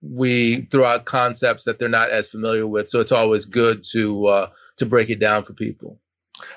we 0.00 0.62
throw 0.70 0.84
out 0.84 1.04
concepts 1.04 1.64
that 1.64 1.78
they're 1.78 1.88
not 1.88 2.10
as 2.10 2.28
familiar 2.28 2.66
with. 2.66 2.88
So 2.88 3.00
it's 3.00 3.12
always 3.12 3.44
good 3.44 3.84
to 3.92 4.26
uh, 4.26 4.50
to 4.78 4.86
break 4.86 5.10
it 5.10 5.20
down 5.20 5.44
for 5.44 5.52
people. 5.52 6.00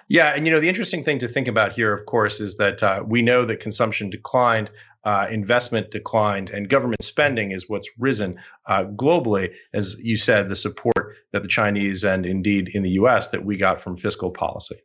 Yeah, 0.07 0.33
and 0.33 0.47
you 0.47 0.53
know 0.53 0.59
the 0.59 0.69
interesting 0.69 1.03
thing 1.03 1.19
to 1.19 1.27
think 1.27 1.47
about 1.47 1.73
here, 1.73 1.93
of 1.93 2.05
course, 2.05 2.39
is 2.39 2.55
that 2.57 2.81
uh, 2.81 3.03
we 3.05 3.21
know 3.21 3.45
that 3.45 3.59
consumption 3.59 4.09
declined, 4.09 4.71
uh, 5.03 5.27
investment 5.29 5.91
declined, 5.91 6.49
and 6.49 6.69
government 6.69 7.03
spending 7.03 7.51
is 7.51 7.65
what's 7.67 7.89
risen 7.99 8.39
uh, 8.67 8.85
globally. 8.85 9.51
As 9.73 9.95
you 9.99 10.17
said, 10.17 10.49
the 10.49 10.55
support 10.55 11.15
that 11.33 11.43
the 11.43 11.47
Chinese 11.49 12.03
and 12.03 12.25
indeed 12.25 12.69
in 12.73 12.83
the 12.83 12.91
U.S. 12.91 13.29
that 13.29 13.45
we 13.45 13.57
got 13.57 13.81
from 13.81 13.97
fiscal 13.97 14.31
policy. 14.31 14.77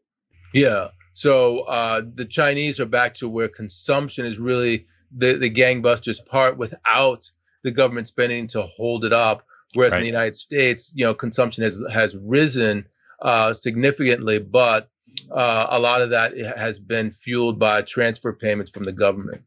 Yeah. 0.53 0.89
So 1.15 1.61
uh, 1.61 2.03
the 2.15 2.25
Chinese 2.25 2.81
are 2.81 2.87
back 2.87 3.15
to 3.17 3.29
where 3.29 3.49
consumption 3.49 4.27
is 4.27 4.39
really 4.39 4.87
the 5.17 5.35
the 5.35 5.51
gangbusters 5.51 6.25
part 6.27 6.57
without 6.57 7.31
the 7.63 7.71
government 7.71 8.09
spending 8.09 8.47
to 8.49 8.63
hold 8.63 9.05
it 9.05 9.13
up. 9.13 9.45
Whereas 9.75 9.93
right. 9.93 9.99
in 9.99 10.03
the 10.03 10.09
United 10.09 10.37
States, 10.37 10.93
you 10.95 11.05
know, 11.05 11.15
consumption 11.15 11.65
has 11.65 11.81
has 11.93 12.17
risen 12.17 12.87
uh, 13.23 13.53
significantly, 13.53 14.39
but 14.39 14.89
uh, 15.31 15.67
a 15.71 15.79
lot 15.79 16.03
of 16.03 16.11
that 16.11 16.37
has 16.57 16.79
been 16.79 17.11
fueled 17.11 17.59
by 17.59 17.83
transfer 17.83 18.33
payments 18.33 18.71
from 18.71 18.85
the 18.85 18.93
government. 18.93 19.43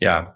Yeah. 0.00 0.28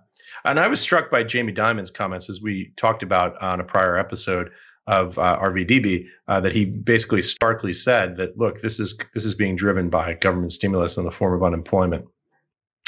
And 0.44 0.58
I 0.58 0.66
was 0.66 0.80
struck 0.80 1.10
by 1.10 1.22
Jamie 1.22 1.52
Dimon's 1.52 1.90
comments 1.90 2.28
as 2.28 2.40
we 2.40 2.72
talked 2.76 3.02
about 3.02 3.40
on 3.40 3.60
a 3.60 3.64
prior 3.64 3.96
episode 3.96 4.50
of 4.88 5.16
uh, 5.18 5.38
RVDB 5.40 6.06
uh, 6.26 6.40
that 6.40 6.52
he 6.52 6.64
basically 6.64 7.22
starkly 7.22 7.72
said 7.72 8.16
that 8.16 8.36
look, 8.36 8.60
this 8.60 8.80
is 8.80 8.98
this 9.14 9.24
is 9.24 9.34
being 9.34 9.54
driven 9.54 9.88
by 9.88 10.14
government 10.14 10.52
stimulus 10.52 10.96
in 10.96 11.04
the 11.04 11.10
form 11.10 11.34
of 11.34 11.44
unemployment. 11.44 12.04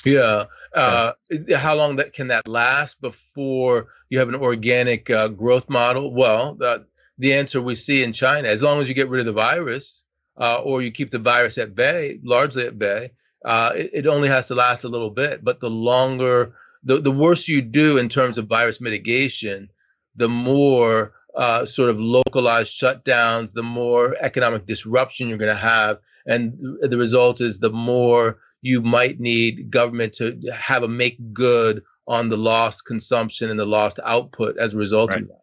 Yeah. 0.05 0.45
Uh, 0.75 1.13
how 1.57 1.75
long 1.75 1.97
that 1.97 2.13
can 2.13 2.29
that 2.29 2.49
last 2.49 3.01
before 3.01 3.89
you 4.11 4.19
have 4.19 4.29
an 4.29 4.35
organic 4.35 5.09
uh, 5.11 5.29
growth 5.29 5.69
model? 5.69 6.13
Well, 6.13 6.55
the, 6.55 6.87
the 7.19 7.33
answer 7.33 7.63
we 7.63 7.75
see 7.75 8.03
in 8.03 8.13
China, 8.13 8.49
as 8.49 8.63
long 8.63 8.81
as 8.81 8.89
you 8.89 8.95
get 8.95 9.09
rid 9.09 9.21
of 9.21 9.27
the 9.27 9.33
virus 9.33 10.05
uh, 10.39 10.61
or 10.63 10.83
you 10.83 10.91
keep 10.91 11.11
the 11.11 11.19
virus 11.19 11.59
at 11.59 11.75
bay, 11.75 12.19
largely 12.23 12.67
at 12.67 12.79
bay, 12.79 13.13
uh, 13.45 13.73
it, 13.75 13.91
it, 13.93 14.07
only 14.07 14.29
has 14.29 14.49
to 14.49 14.55
last 14.55 14.85
a 14.85 14.89
little 14.89 15.11
bit. 15.11 15.45
But 15.45 15.61
the 15.61 15.71
longer, 15.71 16.55
the, 16.83 17.01
the 17.01 17.11
worse 17.11 17.47
you 17.47 17.63
do 17.63 17.99
in 17.99 18.09
terms 18.09 18.39
of 18.39 18.47
virus 18.47 18.81
mitigation, 18.81 19.69
the 20.17 20.29
more 20.29 21.13
uh, 21.37 21.67
sort 21.67 21.91
of 21.91 22.01
localized 22.01 22.73
shutdowns, 22.73 23.53
the 23.53 23.63
more 23.63 24.17
economic 24.21 24.67
disruption 24.67 25.29
you're 25.29 25.39
going 25.39 25.55
to 25.55 25.57
have. 25.57 25.99
And 26.27 26.57
the 26.81 26.97
result 26.97 27.41
is 27.41 27.59
the 27.59 27.71
more 27.71 28.39
you 28.65 28.81
might 28.81 29.21
need 29.21 29.71
government 29.71 30.15
to 30.15 30.41
have 30.51 30.83
a 30.83 30.89
make 30.89 31.19
good 31.35 31.83
on 32.09 32.31
the 32.31 32.37
lost 32.39 32.87
consumption 32.87 33.51
and 33.51 33.61
the 33.61 33.67
lost 33.67 34.01
output 34.05 34.57
as 34.57 34.73
a 34.73 34.79
result 34.79 35.11
right. 35.11 35.21
of 35.21 35.29
that. 35.29 35.43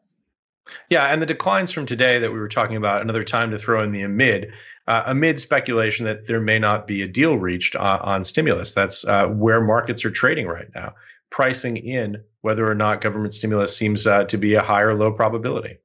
Yeah, 0.90 1.06
and 1.06 1.22
the 1.22 1.28
declines 1.28 1.72
from 1.72 1.86
today 1.86 2.18
that 2.18 2.32
we 2.32 2.40
were 2.40 2.48
talking 2.48 2.78
about, 2.78 3.04
another 3.04 3.24
time 3.24 3.52
to 3.52 3.60
throw 3.60 3.84
in 3.84 3.92
the 3.92 4.02
amid, 4.02 4.52
uh, 4.88 5.04
amid 5.06 5.40
speculation 5.40 6.04
that 6.06 6.26
there 6.26 6.42
may 6.42 6.58
not 6.58 6.88
be 6.88 7.04
a 7.04 7.08
deal 7.08 7.38
reached 7.38 7.76
uh, 7.76 8.00
on 8.02 8.24
stimulus. 8.24 8.72
That's 8.72 9.06
uh, 9.06 9.28
where 9.28 9.62
markets 9.62 10.04
are 10.04 10.12
trading 10.12 10.48
right 10.48 10.70
now, 10.74 10.96
pricing 11.30 11.78
in 11.78 12.24
whether 12.42 12.68
or 12.68 12.74
not 12.74 13.02
government 13.02 13.36
stimulus 13.36 13.78
seems 13.78 14.08
uh, 14.08 14.24
to 14.24 14.38
be 14.38 14.56
a 14.56 14.64
high 14.64 14.82
or 14.82 14.96
low 14.96 15.12
probability. 15.12 15.78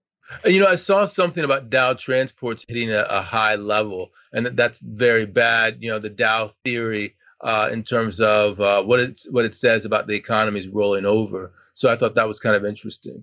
Uh, 0.44 0.48
you 0.48 0.60
know, 0.60 0.68
I 0.68 0.76
saw 0.76 1.04
something 1.04 1.44
about 1.44 1.68
Dow 1.68 1.92
transports 1.92 2.64
hitting 2.66 2.92
a, 2.92 3.02
a 3.10 3.20
high 3.20 3.56
level, 3.56 4.12
and 4.32 4.46
that, 4.46 4.56
that's 4.56 4.80
very 4.80 5.26
bad. 5.26 5.76
You 5.80 5.90
know, 5.90 5.98
the 5.98 6.08
Dow 6.08 6.52
theory 6.64 7.15
uh, 7.40 7.68
in 7.72 7.84
terms 7.84 8.20
of 8.20 8.58
what 8.86 9.00
it's 9.00 9.30
what 9.30 9.44
it 9.44 9.54
says 9.54 9.84
about 9.84 10.06
the 10.06 10.14
economies 10.14 10.68
rolling 10.68 11.06
over. 11.06 11.52
So 11.74 11.90
I 11.90 11.96
thought 11.96 12.14
that 12.14 12.28
was 12.28 12.40
kind 12.40 12.56
of 12.56 12.64
interesting. 12.64 13.22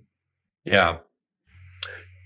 Yeah, 0.64 0.98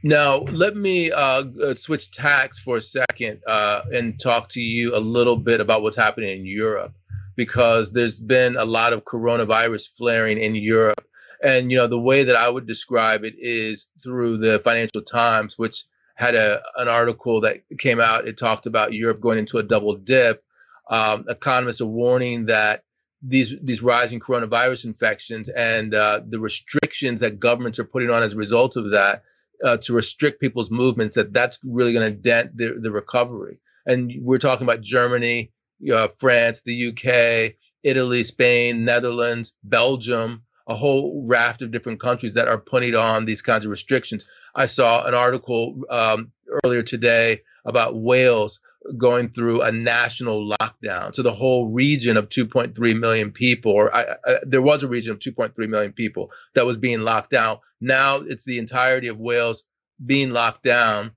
now, 0.05 0.39
let 0.53 0.77
me 0.77 1.11
uh, 1.11 1.45
uh, 1.63 1.75
switch 1.75 2.13
tacks 2.13 2.61
for 2.61 2.77
a 2.77 2.83
second 2.83 3.41
uh, 3.49 3.83
and 3.93 4.19
talk 4.21 4.49
to 4.51 4.61
you 4.61 4.95
a 4.95 4.99
little 4.99 5.37
bit 5.37 5.61
about 5.61 5.83
what's 5.83 5.97
happening 5.97 6.39
in 6.39 6.47
Europe, 6.47 6.95
because 7.35 7.93
there's 7.93 8.21
been 8.21 8.57
a 8.57 8.65
lot 8.65 8.93
of 8.93 9.05
coronavirus 9.05 9.89
flaring 9.97 10.39
in 10.39 10.55
Europe. 10.55 11.05
And, 11.43 11.71
you 11.71 11.77
know, 11.77 11.89
the 11.89 11.99
way 11.99 12.23
that 12.23 12.37
I 12.37 12.49
would 12.49 12.67
describe 12.67 13.25
it 13.25 13.35
is 13.39 13.87
through 14.03 14.39
the 14.39 14.61
Financial 14.61 15.03
Times, 15.03 15.59
which 15.59 15.85
had 16.15 16.37
a, 16.37 16.63
an 16.77 16.87
article 16.87 17.41
that 17.41 17.63
came 17.79 18.01
out. 18.01 18.29
It 18.29 18.39
talked 18.39 18.67
about 18.67 18.93
Europe 18.93 19.21
going 19.21 19.39
into 19.39 19.59
a 19.59 19.63
double 19.65 19.97
dip. 19.97 20.45
Um, 20.91 21.25
economists 21.29 21.81
are 21.81 21.87
warning 21.87 22.47
that 22.47 22.83
these 23.23 23.55
these 23.63 23.83
rising 23.83 24.21
coronavirus 24.21 24.85
infections 24.85 25.49
and 25.51 25.95
uh, 25.95 26.21
the 26.29 26.39
restrictions 26.39 27.21
that 27.21 27.41
governments 27.41 27.79
are 27.79 27.85
putting 27.85 28.11
on 28.11 28.23
as 28.23 28.33
a 28.33 28.37
result 28.37 28.77
of 28.77 28.91
that 28.91 29.23
uh, 29.65 29.77
to 29.79 29.93
restrict 29.93 30.41
people's 30.41 30.71
movements 30.71 31.17
that 31.17 31.33
that's 31.33 31.59
really 31.65 31.93
going 31.93 32.09
to 32.09 32.17
dent 32.17 32.57
the, 32.57 32.79
the 32.81 32.91
recovery. 32.91 33.59
And 33.87 34.13
we're 34.21 34.39
talking 34.39 34.65
about 34.65 34.83
germany 34.83 35.51
uh, 35.93 36.09
france 36.19 36.63
the 36.65 36.89
uk 36.89 37.55
italy 37.83 38.23
spain 38.23 38.85
netherlands 38.85 39.55
belgium 39.65 40.43
a 40.69 40.75
whole 40.75 41.25
raft 41.27 41.63
of 41.63 41.71
different 41.71 41.99
countries 41.99 42.35
that 42.35 42.47
are 42.47 42.59
putting 42.59 42.95
on 42.95 43.25
these 43.25 43.43
kinds 43.43 43.65
of 43.65 43.71
restrictions. 43.71 44.27
I 44.55 44.67
saw 44.67 45.05
an 45.07 45.15
article 45.15 45.81
um, 45.89 46.31
earlier 46.63 46.83
today 46.83 47.41
about 47.65 47.97
wales 47.97 48.61
going 48.97 49.29
through 49.29 49.63
a 49.63 49.71
national 49.71 50.55
lockdown. 50.61 51.15
So 51.15 51.23
the 51.23 51.33
whole 51.33 51.69
region 51.69 52.17
of 52.17 52.29
2.3 52.29 52.99
million 52.99 53.31
people, 53.31 53.73
or 53.73 53.95
I, 53.95 54.17
I, 54.25 54.37
there 54.43 54.63
was 54.63 54.83
a 54.83 54.89
region 54.89 55.13
of 55.13 55.19
2.3 55.19 55.69
million 55.69 55.93
people 55.93 56.31
that 56.55 56.67
was 56.67 56.77
being 56.77 57.01
locked 57.01 57.31
down. 57.31 57.59
Now 57.81 58.17
it's 58.17 58.45
the 58.45 58.59
entirety 58.59 59.09
of 59.09 59.19
Wales 59.19 59.65
being 60.05 60.31
locked 60.31 60.63
down. 60.63 61.13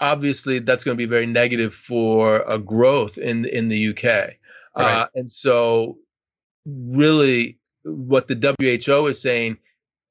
Obviously, 0.00 0.58
that's 0.58 0.84
going 0.84 0.96
to 0.96 1.02
be 1.02 1.10
very 1.10 1.26
negative 1.26 1.74
for 1.74 2.40
a 2.48 2.58
growth 2.58 3.18
in 3.18 3.44
in 3.44 3.68
the 3.68 3.88
UK. 3.90 4.04
Right. 4.04 4.36
Uh, 4.76 5.06
and 5.14 5.30
so, 5.30 5.98
really, 6.66 7.58
what 7.84 8.26
the 8.26 8.56
WHO 8.58 9.06
is 9.06 9.22
saying 9.22 9.58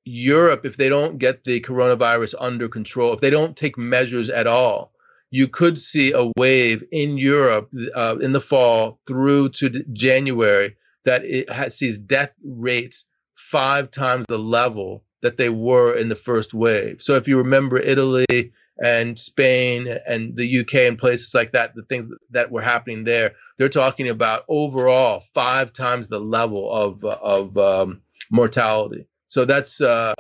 Europe, 0.06 0.66
if 0.66 0.78
they 0.78 0.90
don't 0.90 1.18
get 1.18 1.44
the 1.44 1.62
coronavirus 1.62 2.36
under 2.40 2.68
control, 2.68 3.14
if 3.14 3.20
they 3.20 3.30
don't 3.30 3.58
take 3.58 3.78
measures 3.78 4.30
at 4.30 4.48
all, 4.48 4.94
you 5.32 5.48
could 5.48 5.80
see 5.80 6.12
a 6.12 6.30
wave 6.38 6.84
in 6.92 7.18
Europe 7.18 7.70
uh, 7.96 8.18
in 8.22 8.34
the 8.34 8.42
fall 8.42 9.00
through 9.08 9.50
to 9.50 9.70
January 9.94 10.76
that 11.06 11.24
it 11.24 11.50
has, 11.50 11.78
sees 11.78 11.98
death 11.98 12.32
rates 12.46 13.06
five 13.36 13.90
times 13.90 14.26
the 14.28 14.38
level 14.38 15.04
that 15.22 15.38
they 15.38 15.50
were 15.50 15.96
in 15.96 16.10
the 16.10 16.16
first 16.16 16.54
wave. 16.54 17.02
So 17.02 17.16
if 17.16 17.28
you 17.28 17.38
remember 17.38 17.78
Italy 17.78 18.52
and 18.84 19.18
Spain 19.18 19.88
and 20.08 20.36
the 20.36 20.60
UK 20.60 20.76
and 20.76 20.98
places 20.98 21.34
like 21.34 21.52
that, 21.54 21.76
the 21.76 21.84
things 21.84 22.12
that 22.32 22.52
were 22.52 22.62
happening 22.62 23.04
there, 23.04 23.32
they're 23.58 23.70
talking 23.70 24.10
about 24.10 24.44
overall 24.50 25.24
five 25.34 25.72
times 25.72 26.08
the 26.08 26.20
level 26.20 26.72
of 26.72 27.04
of 27.06 27.58
um, 27.58 28.02
mortality. 28.32 29.08
So 29.28 29.46
that's 29.46 29.80
uh, 29.80 30.14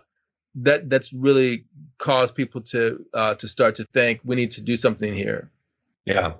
that 0.55 0.89
that's 0.89 1.11
really 1.11 1.65
caused 2.01 2.36
people 2.36 2.60
to 2.60 3.05
uh, 3.13 3.36
to 3.36 3.48
start 3.48 3.75
to 3.75 3.86
think 3.93 4.20
we 4.25 4.36
need 4.36 4.51
to 4.51 4.62
do 4.62 4.75
something 4.75 5.13
here. 5.13 5.50
Yeah. 6.05 6.34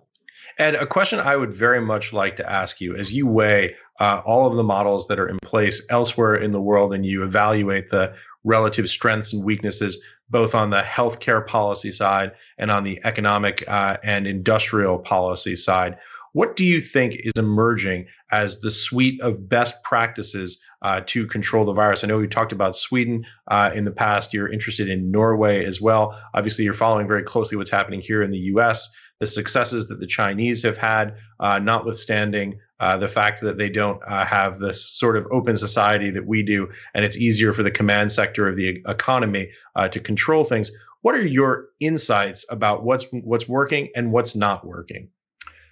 And 0.58 0.76
a 0.76 0.86
question 0.86 1.20
I 1.20 1.38
would 1.38 1.54
very 1.54 1.80
much 1.80 2.12
like 2.12 2.36
to 2.38 2.52
ask 2.52 2.82
you 2.82 2.96
as 2.96 3.14
you 3.14 3.26
weigh 3.26 3.76
uh, 4.00 4.22
all 4.26 4.48
of 4.48 4.58
the 4.58 4.64
models 4.64 5.08
that 5.08 5.20
are 5.20 5.28
in 5.28 5.40
place 5.40 5.86
elsewhere 5.90 6.36
in 6.36 6.52
the 6.52 6.60
world 6.60 6.94
and 6.94 7.06
you 7.06 7.24
evaluate 7.24 7.90
the 7.90 8.14
relative 8.44 8.90
strengths 8.90 9.32
and 9.32 9.44
weaknesses, 9.44 10.02
both 10.30 10.54
on 10.54 10.72
the 10.72 10.82
healthcare 10.82 11.46
policy 11.46 11.92
side 11.92 12.32
and 12.58 12.70
on 12.72 12.84
the 12.84 13.00
economic 13.06 13.64
uh, 13.68 13.98
and 14.04 14.28
industrial 14.28 14.98
policy 15.00 15.56
side. 15.56 15.98
What 16.34 16.56
do 16.56 16.66
you 16.66 16.82
think 16.82 17.16
is 17.24 17.34
emerging 17.38 18.08
as 18.32 18.62
the 18.62 18.72
suite 18.72 19.20
of 19.22 19.48
best 19.50 19.82
practices 19.84 20.60
uh, 20.82 21.02
to 21.08 21.28
control 21.28 21.66
the 21.66 21.74
virus? 21.74 22.04
I 22.04 22.08
know 22.08 22.18
we 22.18 22.28
talked 22.28 22.52
about 22.52 22.76
Sweden 22.76 23.26
uh, 23.48 23.72
in 23.74 23.86
the 23.86 23.92
past. 23.92 24.34
You're 24.34 24.52
interested 24.52 24.90
in 24.90 25.12
Norway 25.12 25.66
as 25.66 25.82
well. 25.82 26.20
Obviously, 26.34 26.66
you're 26.66 26.74
following 26.74 27.08
very 27.08 27.24
closely 27.24 27.58
what's 27.58 27.70
happening 27.70 28.02
here 28.02 28.24
in 28.24 28.32
the 28.32 28.38
US, 28.38 28.90
the 29.20 29.28
successes 29.28 29.88
that 29.88 30.00
the 30.00 30.08
Chinese 30.08 30.64
have 30.64 30.78
had, 30.78 31.16
uh, 31.40 31.60
notwithstanding 31.60 32.60
uh, 32.82 32.98
the 32.98 33.08
fact 33.08 33.42
that 33.42 33.60
they 33.60 33.70
don't 33.70 34.02
uh, 34.08 34.26
have 34.26 34.60
this 34.60 34.92
sort 34.92 35.16
of 35.16 35.28
open 35.32 35.56
society 35.56 36.10
that 36.10 36.26
we 36.26 36.42
do, 36.42 36.68
and 36.96 37.06
it's 37.06 37.16
easier 37.18 37.54
for 37.54 37.62
the 37.62 37.70
command 37.70 38.12
sector 38.12 38.48
of 38.48 38.56
the 38.56 38.82
economy 38.88 39.50
uh, 39.76 39.88
to 39.88 40.00
control 40.00 40.44
things. 40.44 40.72
What 41.02 41.14
are 41.14 41.26
your 41.26 41.68
insights 41.80 42.44
about 42.50 42.84
what's 42.84 43.06
what's 43.12 43.48
working 43.48 43.90
and 43.96 44.12
what's 44.12 44.36
not 44.36 44.66
working? 44.66 45.10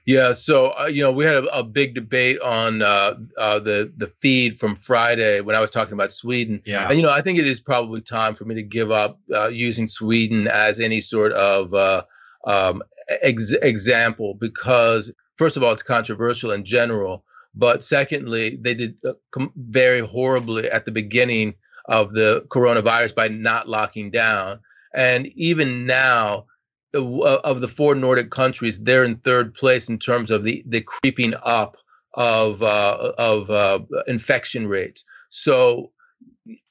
Yeah, 0.09 0.31
so 0.31 0.71
uh, 0.71 0.87
you 0.87 1.03
know 1.03 1.11
we 1.11 1.23
had 1.23 1.35
a, 1.35 1.59
a 1.59 1.61
big 1.61 1.93
debate 1.93 2.41
on 2.41 2.81
uh, 2.81 3.13
uh, 3.37 3.59
the 3.59 3.93
the 3.95 4.11
feed 4.21 4.57
from 4.57 4.75
Friday 4.75 5.39
when 5.41 5.55
I 5.55 5.59
was 5.59 5.69
talking 5.69 5.93
about 5.93 6.11
Sweden. 6.11 6.63
Yeah, 6.65 6.87
and 6.89 6.97
you 6.97 7.03
know 7.03 7.11
I 7.11 7.21
think 7.21 7.37
it 7.37 7.45
is 7.45 7.59
probably 7.59 8.01
time 8.01 8.33
for 8.33 8.43
me 8.43 8.55
to 8.55 8.63
give 8.63 8.89
up 8.89 9.19
uh, 9.31 9.49
using 9.49 9.87
Sweden 9.87 10.47
as 10.47 10.79
any 10.79 10.99
sort 10.99 11.31
of 11.33 11.75
uh, 11.75 12.01
um, 12.47 12.81
ex- 13.21 13.51
example 13.61 14.33
because 14.33 15.11
first 15.37 15.57
of 15.57 15.61
all 15.61 15.73
it's 15.73 15.83
controversial 15.83 16.53
in 16.53 16.65
general, 16.65 17.23
but 17.53 17.83
secondly 17.83 18.57
they 18.59 18.73
did 18.73 18.95
uh, 19.07 19.13
com- 19.29 19.53
very 19.55 19.99
horribly 19.99 20.71
at 20.71 20.85
the 20.85 20.91
beginning 20.91 21.53
of 21.85 22.13
the 22.13 22.43
coronavirus 22.49 23.13
by 23.13 23.27
not 23.27 23.69
locking 23.69 24.09
down, 24.09 24.59
and 24.95 25.27
even 25.35 25.85
now 25.85 26.45
of 26.93 27.61
the 27.61 27.67
four 27.67 27.95
Nordic 27.95 28.31
countries, 28.31 28.79
they're 28.79 29.03
in 29.03 29.17
third 29.17 29.53
place 29.53 29.89
in 29.89 29.99
terms 29.99 30.31
of 30.31 30.43
the 30.43 30.63
the 30.67 30.81
creeping 30.81 31.33
up 31.43 31.77
of 32.15 32.63
uh, 32.63 33.13
of 33.17 33.49
uh, 33.49 33.79
infection 34.07 34.67
rates. 34.67 35.05
So 35.29 35.91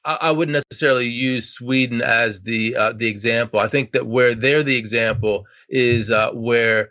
I, 0.05 0.17
I, 0.21 0.31
wouldn't 0.31 0.61
necessarily 0.71 1.07
use 1.07 1.49
Sweden 1.49 2.01
as 2.01 2.41
the 2.41 2.75
uh, 2.75 2.93
the 2.93 3.07
example. 3.07 3.59
I 3.59 3.67
think 3.67 3.91
that 3.93 4.07
where 4.07 4.35
they're 4.35 4.63
the 4.63 4.75
example 4.77 5.45
is 5.69 6.11
uh, 6.11 6.31
where 6.31 6.89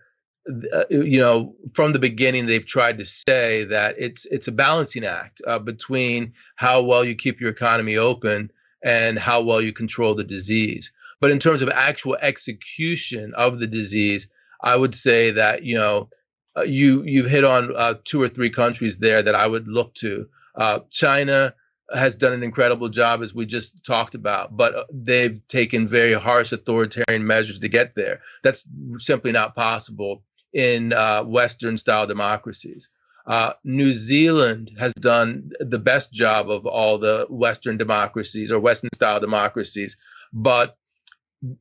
uh, 0.72 0.84
you 0.88 1.18
know 1.18 1.54
from 1.74 1.92
the 1.92 1.98
beginning 1.98 2.46
they've 2.46 2.66
tried 2.66 2.98
to 2.98 3.04
say 3.04 3.64
that 3.64 3.94
it's 3.98 4.24
it's 4.26 4.48
a 4.48 4.52
balancing 4.52 5.04
act 5.04 5.42
uh, 5.46 5.58
between 5.58 6.32
how 6.56 6.82
well 6.82 7.04
you 7.04 7.14
keep 7.14 7.40
your 7.40 7.50
economy 7.50 7.96
open 7.96 8.50
and 8.82 9.18
how 9.18 9.42
well 9.42 9.60
you 9.60 9.72
control 9.72 10.14
the 10.14 10.24
disease 10.24 10.92
but 11.20 11.30
in 11.30 11.38
terms 11.38 11.62
of 11.62 11.68
actual 11.70 12.16
execution 12.20 13.34
of 13.34 13.58
the 13.58 13.66
disease, 13.66 14.28
I 14.62 14.76
would 14.76 14.94
say 14.94 15.30
that 15.32 15.64
you 15.64 15.76
know 15.76 16.08
uh, 16.56 16.62
you 16.62 17.02
you've 17.04 17.30
hit 17.30 17.44
on 17.44 17.74
uh, 17.76 17.94
two 18.04 18.22
or 18.22 18.28
three 18.28 18.50
countries 18.50 18.98
there 18.98 19.22
that 19.22 19.34
I 19.34 19.46
would 19.46 19.68
look 19.68 19.94
to. 19.96 20.26
Uh, 20.54 20.80
China 20.90 21.54
has 21.94 22.14
done 22.14 22.32
an 22.32 22.42
incredible 22.42 22.88
job, 22.88 23.22
as 23.22 23.34
we 23.34 23.46
just 23.46 23.82
talked 23.84 24.14
about, 24.14 24.56
but 24.56 24.74
uh, 24.74 24.84
they've 24.92 25.40
taken 25.48 25.88
very 25.88 26.12
harsh 26.12 26.52
authoritarian 26.52 27.26
measures 27.26 27.58
to 27.58 27.68
get 27.68 27.94
there. 27.94 28.20
That's 28.42 28.64
simply 28.98 29.32
not 29.32 29.54
possible 29.54 30.22
in 30.52 30.92
uh, 30.92 31.22
Western 31.24 31.78
style 31.78 32.06
democracies. 32.06 32.88
Uh, 33.26 33.52
New 33.64 33.92
Zealand 33.92 34.70
has 34.78 34.92
done 34.94 35.50
the 35.60 35.78
best 35.78 36.12
job 36.12 36.50
of 36.50 36.66
all 36.66 36.98
the 36.98 37.26
Western 37.28 37.76
democracies 37.76 38.50
or 38.50 38.58
Western 38.58 38.90
style 38.94 39.20
democracies, 39.20 39.96
but 40.32 40.76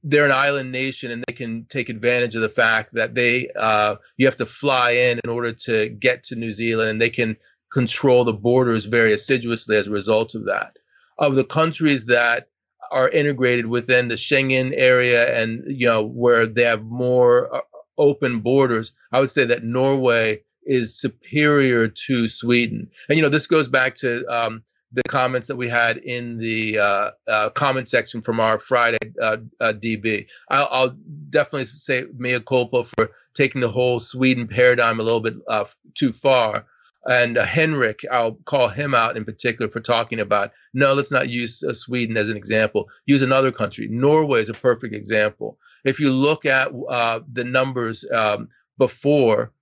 they're 0.03 0.25
an 0.25 0.31
island 0.31 0.71
nation 0.71 1.11
and 1.11 1.23
they 1.27 1.33
can 1.33 1.65
take 1.65 1.89
advantage 1.89 2.35
of 2.35 2.41
the 2.41 2.49
fact 2.49 2.93
that 2.93 3.13
they 3.13 3.49
uh, 3.59 3.95
you 4.17 4.25
have 4.25 4.37
to 4.37 4.45
fly 4.45 4.91
in 4.91 5.19
in 5.23 5.29
order 5.29 5.51
to 5.51 5.89
get 5.89 6.23
to 6.23 6.35
New 6.35 6.51
Zealand 6.51 6.89
and 6.89 7.01
they 7.01 7.09
can 7.09 7.37
control 7.71 8.23
the 8.23 8.33
borders 8.33 8.85
very 8.85 9.13
assiduously 9.13 9.75
as 9.75 9.87
a 9.87 9.91
result 9.91 10.33
of 10.33 10.45
that. 10.45 10.77
Of 11.19 11.35
the 11.35 11.43
countries 11.43 12.05
that 12.05 12.49
are 12.91 13.09
integrated 13.09 13.67
within 13.67 14.07
the 14.07 14.15
Schengen 14.15 14.73
area 14.75 15.35
and 15.39 15.63
you 15.67 15.85
know 15.85 16.03
where 16.03 16.47
they 16.47 16.63
have 16.63 16.83
more 16.85 17.53
uh, 17.53 17.61
open 17.97 18.39
borders, 18.39 18.93
I 19.11 19.19
would 19.19 19.31
say 19.31 19.45
that 19.45 19.63
Norway 19.63 20.41
is 20.65 20.99
superior 20.99 21.87
to 21.87 22.27
Sweden. 22.27 22.89
And 23.09 23.17
you 23.17 23.21
know 23.21 23.29
this 23.29 23.47
goes 23.47 23.67
back 23.67 23.95
to 23.95 24.25
um, 24.25 24.63
the 24.97 25.03
comments 25.03 25.47
that 25.47 25.55
we 25.55 25.67
had 25.69 25.97
in 25.97 26.39
the 26.39 26.79
uh, 26.79 27.11
uh, 27.27 27.49
comment 27.51 27.87
section 27.87 28.19
from 28.19 28.39
our 28.39 28.59
Friday 28.59 28.97
uh, 29.21 29.37
uh 29.59 29.71
DB. 29.73 30.25
I'll, 30.49 30.67
I'll, 30.71 30.97
definitely 31.29 31.65
say 31.65 32.05
mea 32.17 32.39
culpa 32.39 32.83
for 32.83 33.11
taking 33.35 33.61
the 33.61 33.69
whole 33.69 33.99
Sweden 33.99 34.47
paradigm 34.47 34.99
a 34.99 35.03
little 35.03 35.19
bit 35.19 35.35
uh, 35.47 35.65
too 35.93 36.11
far. 36.11 36.65
And 37.05 37.37
uh, 37.37 37.45
Henrik, 37.45 37.99
I'll 38.11 38.33
call 38.45 38.69
him 38.69 38.95
out 38.95 39.17
in 39.17 39.23
particular 39.23 39.69
for 39.69 39.81
talking 39.81 40.19
about 40.19 40.51
no, 40.73 40.93
let's 40.93 41.11
not 41.11 41.29
use 41.29 41.63
Sweden 41.79 42.17
as 42.17 42.29
an 42.29 42.37
example. 42.37 42.87
Use 43.05 43.21
another 43.21 43.51
country. 43.51 43.87
Norway 43.89 44.41
is 44.41 44.49
a 44.49 44.53
perfect 44.53 44.95
example. 44.95 45.59
If 45.85 45.99
you 45.99 46.11
look 46.11 46.45
at 46.45 46.71
the 46.71 47.43
numbers 47.43 48.03
um, 48.11 48.49
before 48.79 49.53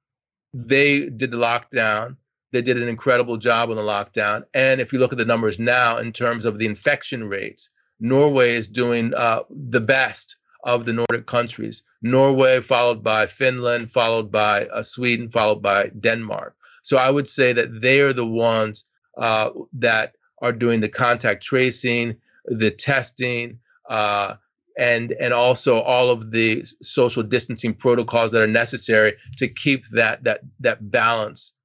they 0.53 1.09
did 1.09 1.31
the 1.31 1.37
lockdown, 1.37 2.15
they 2.55 2.61
did 2.61 2.81
an 2.81 2.87
incredible 2.87 3.35
job 3.35 3.69
on 3.69 3.75
the 3.75 3.81
lockdown. 3.81 4.43
And 4.53 4.79
if 4.79 4.93
you 4.93 4.99
look 4.99 5.11
at 5.11 5.17
the 5.17 5.25
numbers 5.25 5.59
now 5.59 5.97
in 5.97 6.13
terms 6.13 6.45
of 6.45 6.57
the 6.57 6.65
infection 6.65 7.25
rates, 7.25 7.69
Norway 7.99 8.55
is 8.55 8.69
doing 8.69 9.13
uh, 9.13 9.41
the 9.49 9.81
best 9.81 10.37
of 10.63 10.85
the 10.85 10.93
Nordic 10.93 11.25
countries. 11.27 11.83
Norway, 12.01 12.61
followed 12.61 13.03
by 13.03 13.27
Finland, 13.27 13.91
followed 13.91 14.31
by 14.31 14.67
uh, 14.67 14.81
Sweden, 14.81 15.29
followed 15.29 15.61
by 15.61 15.91
Denmark. 15.99 16.55
So 16.83 16.95
I 16.95 17.09
would 17.09 17.27
say 17.27 17.51
that 17.51 17.81
they 17.81 17.99
are 17.99 18.13
the 18.13 18.25
ones 18.25 18.85
uh, 19.17 19.49
that 19.73 20.15
are 20.41 20.53
doing 20.53 20.79
the 20.79 20.89
contact 20.89 21.43
tracing, 21.43 22.15
the 22.45 22.71
testing, 22.71 23.59
uh, 23.89 24.35
and 24.77 25.11
and 25.13 25.33
also 25.33 25.79
all 25.81 26.09
of 26.09 26.31
the 26.31 26.63
social 26.81 27.23
distancing 27.23 27.73
protocols 27.73 28.31
that 28.31 28.41
are 28.41 28.47
necessary 28.47 29.13
to 29.37 29.47
keep 29.47 29.83
that 29.91 30.23
that 30.23 30.41
that 30.59 30.91
balance 30.91 31.54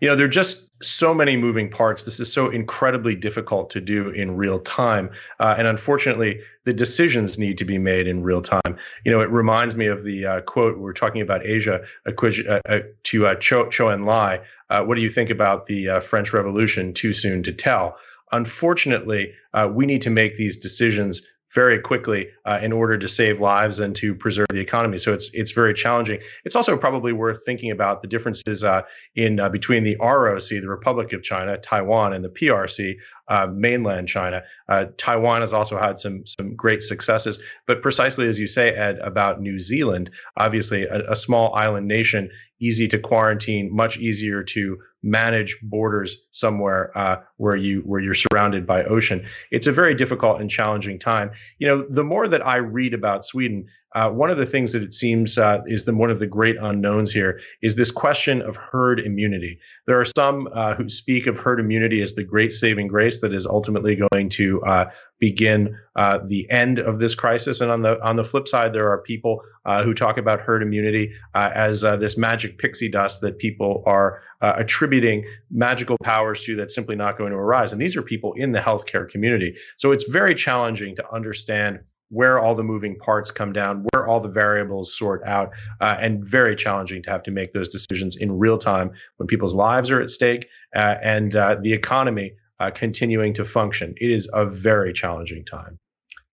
you 0.00 0.08
know 0.08 0.16
there 0.16 0.26
are 0.26 0.28
just 0.28 0.68
so 0.82 1.14
many 1.14 1.36
moving 1.36 1.70
parts. 1.70 2.02
This 2.02 2.18
is 2.18 2.32
so 2.32 2.50
incredibly 2.50 3.14
difficult 3.14 3.70
to 3.70 3.80
do 3.80 4.10
in 4.10 4.36
real 4.36 4.58
time 4.58 5.10
uh, 5.38 5.54
and 5.56 5.68
unfortunately 5.68 6.40
the 6.64 6.72
decisions 6.72 7.38
need 7.38 7.56
to 7.58 7.64
be 7.64 7.78
made 7.78 8.08
in 8.08 8.24
real 8.24 8.42
time. 8.42 8.76
You 9.04 9.12
know 9.12 9.20
it 9.20 9.30
reminds 9.30 9.76
me 9.76 9.86
of 9.86 10.02
the 10.04 10.26
uh, 10.26 10.40
quote 10.42 10.78
we 10.78 10.90
are 10.90 10.92
talking 10.92 11.22
about 11.22 11.46
asia 11.46 11.80
uh, 12.06 12.60
uh 12.66 12.80
to 13.04 13.26
uh, 13.26 13.34
cho, 13.36 13.68
Chou 13.68 13.94
Lai. 14.04 14.40
Uh, 14.70 14.82
what 14.82 14.96
do 14.96 15.02
you 15.02 15.10
think 15.10 15.30
about 15.30 15.66
the 15.66 16.00
french 16.00 16.32
revolution? 16.32 16.92
Too 16.92 17.12
soon 17.12 17.42
to 17.44 17.52
tell. 17.52 17.96
Unfortunately 18.32 19.32
we 19.70 19.86
need 19.86 20.02
to 20.02 20.10
make 20.10 20.36
these 20.36 20.56
decisions 20.56 21.22
very 21.54 21.78
quickly 21.78 22.28
uh, 22.46 22.58
in 22.62 22.72
order 22.72 22.96
to 22.96 23.08
save 23.08 23.40
lives 23.40 23.80
and 23.80 23.94
to 23.96 24.14
preserve 24.14 24.46
the 24.50 24.60
economy. 24.60 24.98
So 24.98 25.12
it's 25.12 25.30
it's 25.34 25.52
very 25.52 25.74
challenging. 25.74 26.20
It's 26.44 26.56
also 26.56 26.76
probably 26.76 27.12
worth 27.12 27.44
thinking 27.44 27.70
about 27.70 28.02
the 28.02 28.08
differences 28.08 28.64
uh, 28.64 28.82
in 29.14 29.38
uh, 29.38 29.48
between 29.48 29.84
the 29.84 29.96
ROC, 30.00 30.48
the 30.48 30.66
Republic 30.66 31.12
of 31.12 31.22
China, 31.22 31.58
Taiwan, 31.58 32.12
and 32.12 32.24
the 32.24 32.30
PRC, 32.30 32.94
uh, 33.28 33.46
mainland 33.52 34.08
China. 34.08 34.42
Uh, 34.68 34.86
Taiwan 34.96 35.40
has 35.40 35.52
also 35.52 35.78
had 35.78 36.00
some 36.00 36.24
some 36.26 36.56
great 36.56 36.82
successes, 36.82 37.38
but 37.66 37.82
precisely 37.82 38.28
as 38.28 38.38
you 38.38 38.48
say, 38.48 38.70
Ed, 38.70 38.98
about 38.98 39.40
New 39.40 39.58
Zealand, 39.58 40.10
obviously 40.36 40.84
a, 40.84 41.00
a 41.10 41.16
small 41.16 41.54
island 41.54 41.86
nation, 41.86 42.30
easy 42.60 42.88
to 42.88 42.98
quarantine, 42.98 43.74
much 43.74 43.98
easier 43.98 44.42
to 44.42 44.78
manage 45.02 45.58
borders 45.62 46.24
somewhere 46.30 46.96
uh, 46.96 47.16
where 47.42 47.56
you 47.56 47.80
where 47.80 48.00
you're 48.00 48.14
surrounded 48.14 48.64
by 48.64 48.84
ocean. 48.84 49.26
It's 49.50 49.66
a 49.66 49.72
very 49.72 49.94
difficult 49.94 50.40
and 50.40 50.48
challenging 50.48 50.96
time. 50.96 51.32
You 51.58 51.66
know, 51.66 51.84
the 51.90 52.04
more 52.04 52.28
that 52.28 52.46
I 52.46 52.56
read 52.56 52.94
about 52.94 53.24
Sweden, 53.24 53.66
uh, 53.94 54.08
one 54.10 54.30
of 54.30 54.38
the 54.38 54.46
things 54.46 54.72
that 54.72 54.82
it 54.82 54.94
seems 54.94 55.36
uh, 55.36 55.60
is 55.66 55.84
the 55.84 55.94
one 55.94 56.10
of 56.10 56.18
the 56.18 56.26
great 56.26 56.56
unknowns 56.56 57.12
here 57.12 57.40
is 57.60 57.74
this 57.74 57.90
question 57.90 58.40
of 58.42 58.56
herd 58.56 59.00
immunity. 59.00 59.58
There 59.86 60.00
are 60.00 60.06
some 60.16 60.48
uh, 60.54 60.74
who 60.74 60.88
speak 60.88 61.26
of 61.26 61.36
herd 61.36 61.60
immunity 61.60 62.00
as 62.00 62.14
the 62.14 62.24
great 62.24 62.52
saving 62.52 62.86
grace 62.86 63.20
that 63.20 63.34
is 63.34 63.46
ultimately 63.46 63.96
going 63.96 64.30
to 64.30 64.62
uh, 64.62 64.90
begin 65.18 65.76
uh, 65.96 66.20
the 66.24 66.50
end 66.50 66.78
of 66.78 67.00
this 67.00 67.14
crisis. 67.14 67.60
And 67.60 67.70
on 67.70 67.82
the 67.82 68.02
on 68.02 68.16
the 68.16 68.24
flip 68.24 68.48
side, 68.48 68.72
there 68.72 68.90
are 68.90 68.98
people 69.02 69.42
uh, 69.66 69.82
who 69.82 69.94
talk 69.94 70.16
about 70.16 70.40
herd 70.40 70.62
immunity 70.62 71.12
as 71.34 71.82
this 71.82 72.16
magic 72.16 72.58
pixie 72.58 72.90
dust 72.90 73.20
that 73.20 73.38
people 73.38 73.82
are 73.86 74.22
attributing 74.40 75.24
magical 75.50 75.96
powers 76.02 76.42
to 76.44 76.56
that's 76.56 76.74
simply 76.74 76.96
not 76.96 77.18
going 77.18 77.31
to 77.32 77.38
arise. 77.38 77.72
And 77.72 77.80
these 77.80 77.96
are 77.96 78.02
people 78.02 78.32
in 78.34 78.52
the 78.52 78.60
healthcare 78.60 79.08
community. 79.08 79.56
So 79.76 79.92
it's 79.92 80.04
very 80.04 80.34
challenging 80.34 80.96
to 80.96 81.04
understand 81.12 81.80
where 82.12 82.38
all 82.38 82.54
the 82.54 82.62
moving 82.62 82.94
parts 82.98 83.30
come 83.30 83.52
down, 83.52 83.86
where 83.92 84.06
all 84.06 84.20
the 84.20 84.28
variables 84.28 84.94
sort 84.96 85.22
out, 85.24 85.50
uh, 85.80 85.96
and 85.98 86.22
very 86.22 86.54
challenging 86.54 87.02
to 87.02 87.10
have 87.10 87.22
to 87.22 87.30
make 87.30 87.54
those 87.54 87.70
decisions 87.70 88.16
in 88.16 88.38
real 88.38 88.58
time 88.58 88.90
when 89.16 89.26
people's 89.26 89.54
lives 89.54 89.90
are 89.90 90.00
at 90.00 90.10
stake 90.10 90.46
uh, 90.76 90.96
and 91.02 91.34
uh, 91.34 91.56
the 91.62 91.72
economy 91.72 92.34
uh, 92.60 92.70
continuing 92.70 93.32
to 93.32 93.46
function. 93.46 93.94
It 93.96 94.10
is 94.10 94.28
a 94.34 94.44
very 94.44 94.92
challenging 94.92 95.42
time. 95.44 95.78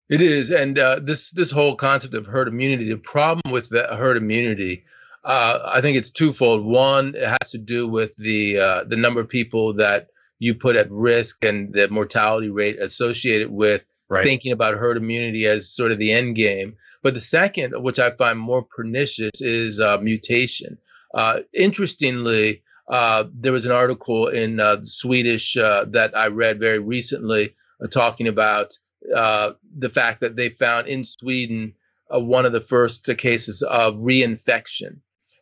It 0.09 0.21
is, 0.21 0.51
and 0.51 0.77
uh, 0.77 0.99
this 1.01 1.29
this 1.31 1.51
whole 1.51 1.75
concept 1.75 2.13
of 2.13 2.25
herd 2.25 2.47
immunity. 2.47 2.89
The 2.89 2.97
problem 2.97 3.53
with 3.53 3.69
the 3.69 3.83
herd 3.95 4.17
immunity, 4.17 4.83
uh, 5.23 5.59
I 5.65 5.81
think 5.81 5.97
it's 5.97 6.09
twofold. 6.09 6.65
One, 6.65 7.15
it 7.15 7.27
has 7.27 7.51
to 7.51 7.57
do 7.57 7.87
with 7.87 8.15
the 8.17 8.55
the 8.87 8.97
number 8.97 9.21
of 9.21 9.29
people 9.29 9.71
that 9.75 10.07
you 10.39 10.55
put 10.55 10.75
at 10.75 10.89
risk 10.89 11.43
and 11.43 11.73
the 11.73 11.87
mortality 11.89 12.49
rate 12.49 12.79
associated 12.81 13.51
with 13.51 13.83
right. 14.09 14.23
thinking 14.23 14.51
about 14.51 14.73
herd 14.73 14.97
immunity 14.97 15.45
as 15.45 15.69
sort 15.69 15.91
of 15.91 15.99
the 15.99 16.11
end 16.11 16.35
game. 16.35 16.75
But 17.03 17.13
the 17.13 17.21
second, 17.21 17.73
which 17.83 17.99
I 17.99 18.11
find 18.11 18.39
more 18.39 18.63
pernicious, 18.63 19.41
is 19.41 19.79
uh, 19.79 19.97
mutation. 20.01 20.77
Uh, 21.13 21.39
interestingly, 21.53 22.61
uh, 22.89 23.25
there 23.33 23.51
was 23.51 23.65
an 23.65 23.71
article 23.71 24.27
in 24.27 24.59
uh, 24.59 24.77
Swedish 24.83 25.55
uh, 25.55 25.85
that 25.89 26.15
I 26.17 26.27
read 26.27 26.59
very 26.59 26.79
recently 26.79 27.55
uh, 27.83 27.87
talking 27.87 28.27
about 28.27 28.77
the 29.01 29.89
fact 29.89 30.19
that 30.21 30.35
they 30.35 30.49
found 30.49 30.87
in 30.87 31.05
Sweden 31.05 31.73
one 32.09 32.45
of 32.45 32.51
the 32.51 32.61
first 32.61 33.07
cases 33.17 33.61
of 33.63 33.95
reinfection. 33.95 34.97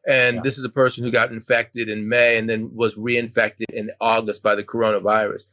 And 0.08 0.38
yeah. 0.38 0.42
this 0.44 0.58
is 0.58 0.64
a 0.64 0.70
person 0.70 1.04
who 1.04 1.12
got 1.12 1.32
infected 1.32 1.90
in 1.90 2.08
May 2.08 2.38
and 2.38 2.50
then 2.50 2.74
was 2.74 2.96
reinfected 2.96 3.70
in 3.74 3.92
August 4.00 4.42
by 4.42 4.56
the 4.56 4.64
coronavirus. 4.64 5.48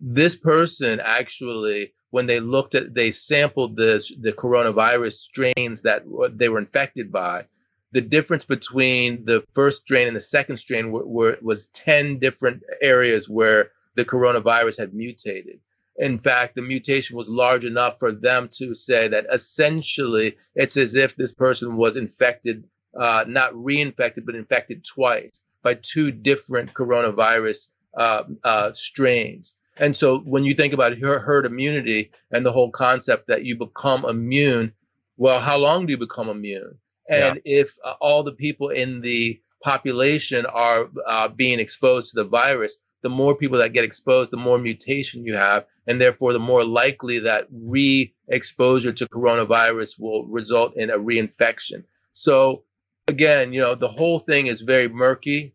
This 0.00 0.36
person 0.36 1.00
actually 1.00 1.92
when 2.10 2.26
they 2.26 2.40
looked 2.40 2.74
at 2.74 2.94
they 2.94 3.10
sampled 3.10 3.76
this 3.76 4.12
the 4.20 4.32
coronavirus 4.32 5.14
strains 5.14 5.80
that 5.82 6.04
they 6.34 6.48
were 6.48 6.58
infected 6.58 7.12
by 7.12 7.44
the 7.92 8.00
difference 8.00 8.44
between 8.44 9.24
the 9.24 9.42
first 9.54 9.82
strain 9.82 10.06
and 10.06 10.16
the 10.16 10.20
second 10.20 10.58
strain 10.58 10.92
were, 10.92 11.06
were, 11.06 11.38
was 11.40 11.66
10 11.68 12.18
different 12.18 12.62
areas 12.82 13.30
where 13.30 13.70
the 13.94 14.04
coronavirus 14.04 14.78
had 14.78 14.94
mutated 14.94 15.58
in 15.96 16.18
fact 16.18 16.54
the 16.54 16.62
mutation 16.62 17.16
was 17.16 17.28
large 17.28 17.64
enough 17.64 17.98
for 17.98 18.12
them 18.12 18.48
to 18.52 18.74
say 18.74 19.08
that 19.08 19.26
essentially 19.32 20.36
it's 20.54 20.76
as 20.76 20.94
if 20.94 21.16
this 21.16 21.32
person 21.32 21.76
was 21.76 21.96
infected 21.96 22.64
uh, 22.98 23.24
not 23.26 23.52
reinfected 23.54 24.24
but 24.24 24.34
infected 24.34 24.84
twice 24.84 25.40
by 25.62 25.74
two 25.82 26.10
different 26.10 26.72
coronavirus 26.74 27.68
uh, 27.96 28.22
uh, 28.44 28.72
strains 28.72 29.54
and 29.80 29.96
so 29.96 30.18
when 30.20 30.44
you 30.44 30.54
think 30.54 30.72
about 30.72 30.98
herd 30.98 31.46
immunity 31.46 32.10
and 32.30 32.44
the 32.44 32.52
whole 32.52 32.70
concept 32.70 33.26
that 33.28 33.44
you 33.44 33.56
become 33.56 34.04
immune, 34.04 34.72
well, 35.16 35.40
how 35.40 35.56
long 35.56 35.86
do 35.86 35.92
you 35.92 35.98
become 35.98 36.28
immune? 36.28 36.76
And 37.08 37.40
yeah. 37.44 37.60
if 37.60 37.76
uh, 37.84 37.94
all 38.00 38.22
the 38.22 38.32
people 38.32 38.68
in 38.68 39.00
the 39.00 39.40
population 39.62 40.46
are 40.46 40.88
uh, 41.06 41.28
being 41.28 41.58
exposed 41.60 42.10
to 42.10 42.16
the 42.16 42.28
virus, 42.28 42.76
the 43.02 43.08
more 43.08 43.34
people 43.34 43.58
that 43.58 43.72
get 43.72 43.84
exposed, 43.84 44.32
the 44.32 44.36
more 44.36 44.58
mutation 44.58 45.24
you 45.24 45.34
have, 45.34 45.64
and 45.86 46.00
therefore 46.00 46.32
the 46.32 46.38
more 46.38 46.64
likely 46.64 47.18
that 47.20 47.46
re-exposure 47.50 48.92
to 48.92 49.06
coronavirus 49.06 49.98
will 49.98 50.26
result 50.26 50.76
in 50.76 50.90
a 50.90 50.98
reinfection. 50.98 51.84
So 52.12 52.64
again, 53.08 53.52
you 53.52 53.60
know, 53.60 53.74
the 53.74 53.88
whole 53.88 54.20
thing 54.20 54.46
is 54.46 54.60
very 54.60 54.88
murky. 54.88 55.54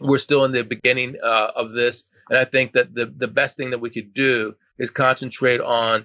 We're 0.00 0.18
still 0.18 0.44
in 0.44 0.52
the 0.52 0.62
beginning 0.62 1.16
uh, 1.22 1.50
of 1.56 1.72
this, 1.72 2.04
and 2.28 2.38
I 2.38 2.44
think 2.44 2.72
that 2.72 2.94
the, 2.94 3.06
the 3.16 3.28
best 3.28 3.56
thing 3.56 3.70
that 3.70 3.80
we 3.80 3.90
could 3.90 4.12
do 4.14 4.54
is 4.78 4.90
concentrate 4.90 5.60
on 5.60 6.04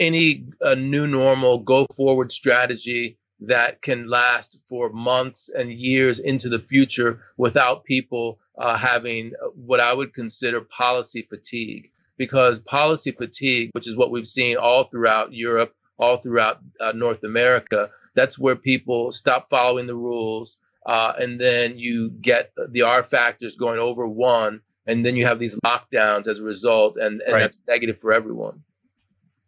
any 0.00 0.46
uh, 0.64 0.74
new 0.74 1.06
normal 1.06 1.58
go 1.58 1.86
forward 1.94 2.30
strategy 2.30 3.18
that 3.40 3.82
can 3.82 4.08
last 4.08 4.58
for 4.68 4.90
months 4.90 5.48
and 5.56 5.72
years 5.72 6.18
into 6.18 6.48
the 6.48 6.58
future 6.58 7.20
without 7.36 7.84
people 7.84 8.38
uh, 8.58 8.76
having 8.76 9.32
what 9.54 9.80
I 9.80 9.92
would 9.92 10.12
consider 10.12 10.60
policy 10.60 11.26
fatigue. 11.28 11.90
Because 12.16 12.58
policy 12.58 13.12
fatigue, 13.12 13.70
which 13.74 13.86
is 13.86 13.96
what 13.96 14.10
we've 14.10 14.26
seen 14.26 14.56
all 14.56 14.84
throughout 14.84 15.32
Europe, 15.32 15.72
all 15.98 16.16
throughout 16.16 16.58
uh, 16.80 16.92
North 16.92 17.22
America, 17.22 17.90
that's 18.18 18.38
where 18.38 18.56
people 18.56 19.12
stop 19.12 19.48
following 19.48 19.86
the 19.86 19.94
rules. 19.94 20.58
Uh, 20.86 21.12
and 21.18 21.40
then 21.40 21.78
you 21.78 22.10
get 22.20 22.52
the 22.70 22.82
R 22.82 23.02
factors 23.02 23.54
going 23.56 23.78
over 23.78 24.08
one, 24.08 24.60
and 24.86 25.04
then 25.04 25.16
you 25.16 25.26
have 25.26 25.38
these 25.38 25.54
lockdowns 25.64 26.26
as 26.26 26.38
a 26.38 26.42
result, 26.42 26.96
and, 26.96 27.20
and 27.22 27.34
right. 27.34 27.40
that's 27.40 27.58
negative 27.68 27.98
for 28.00 28.12
everyone. 28.12 28.62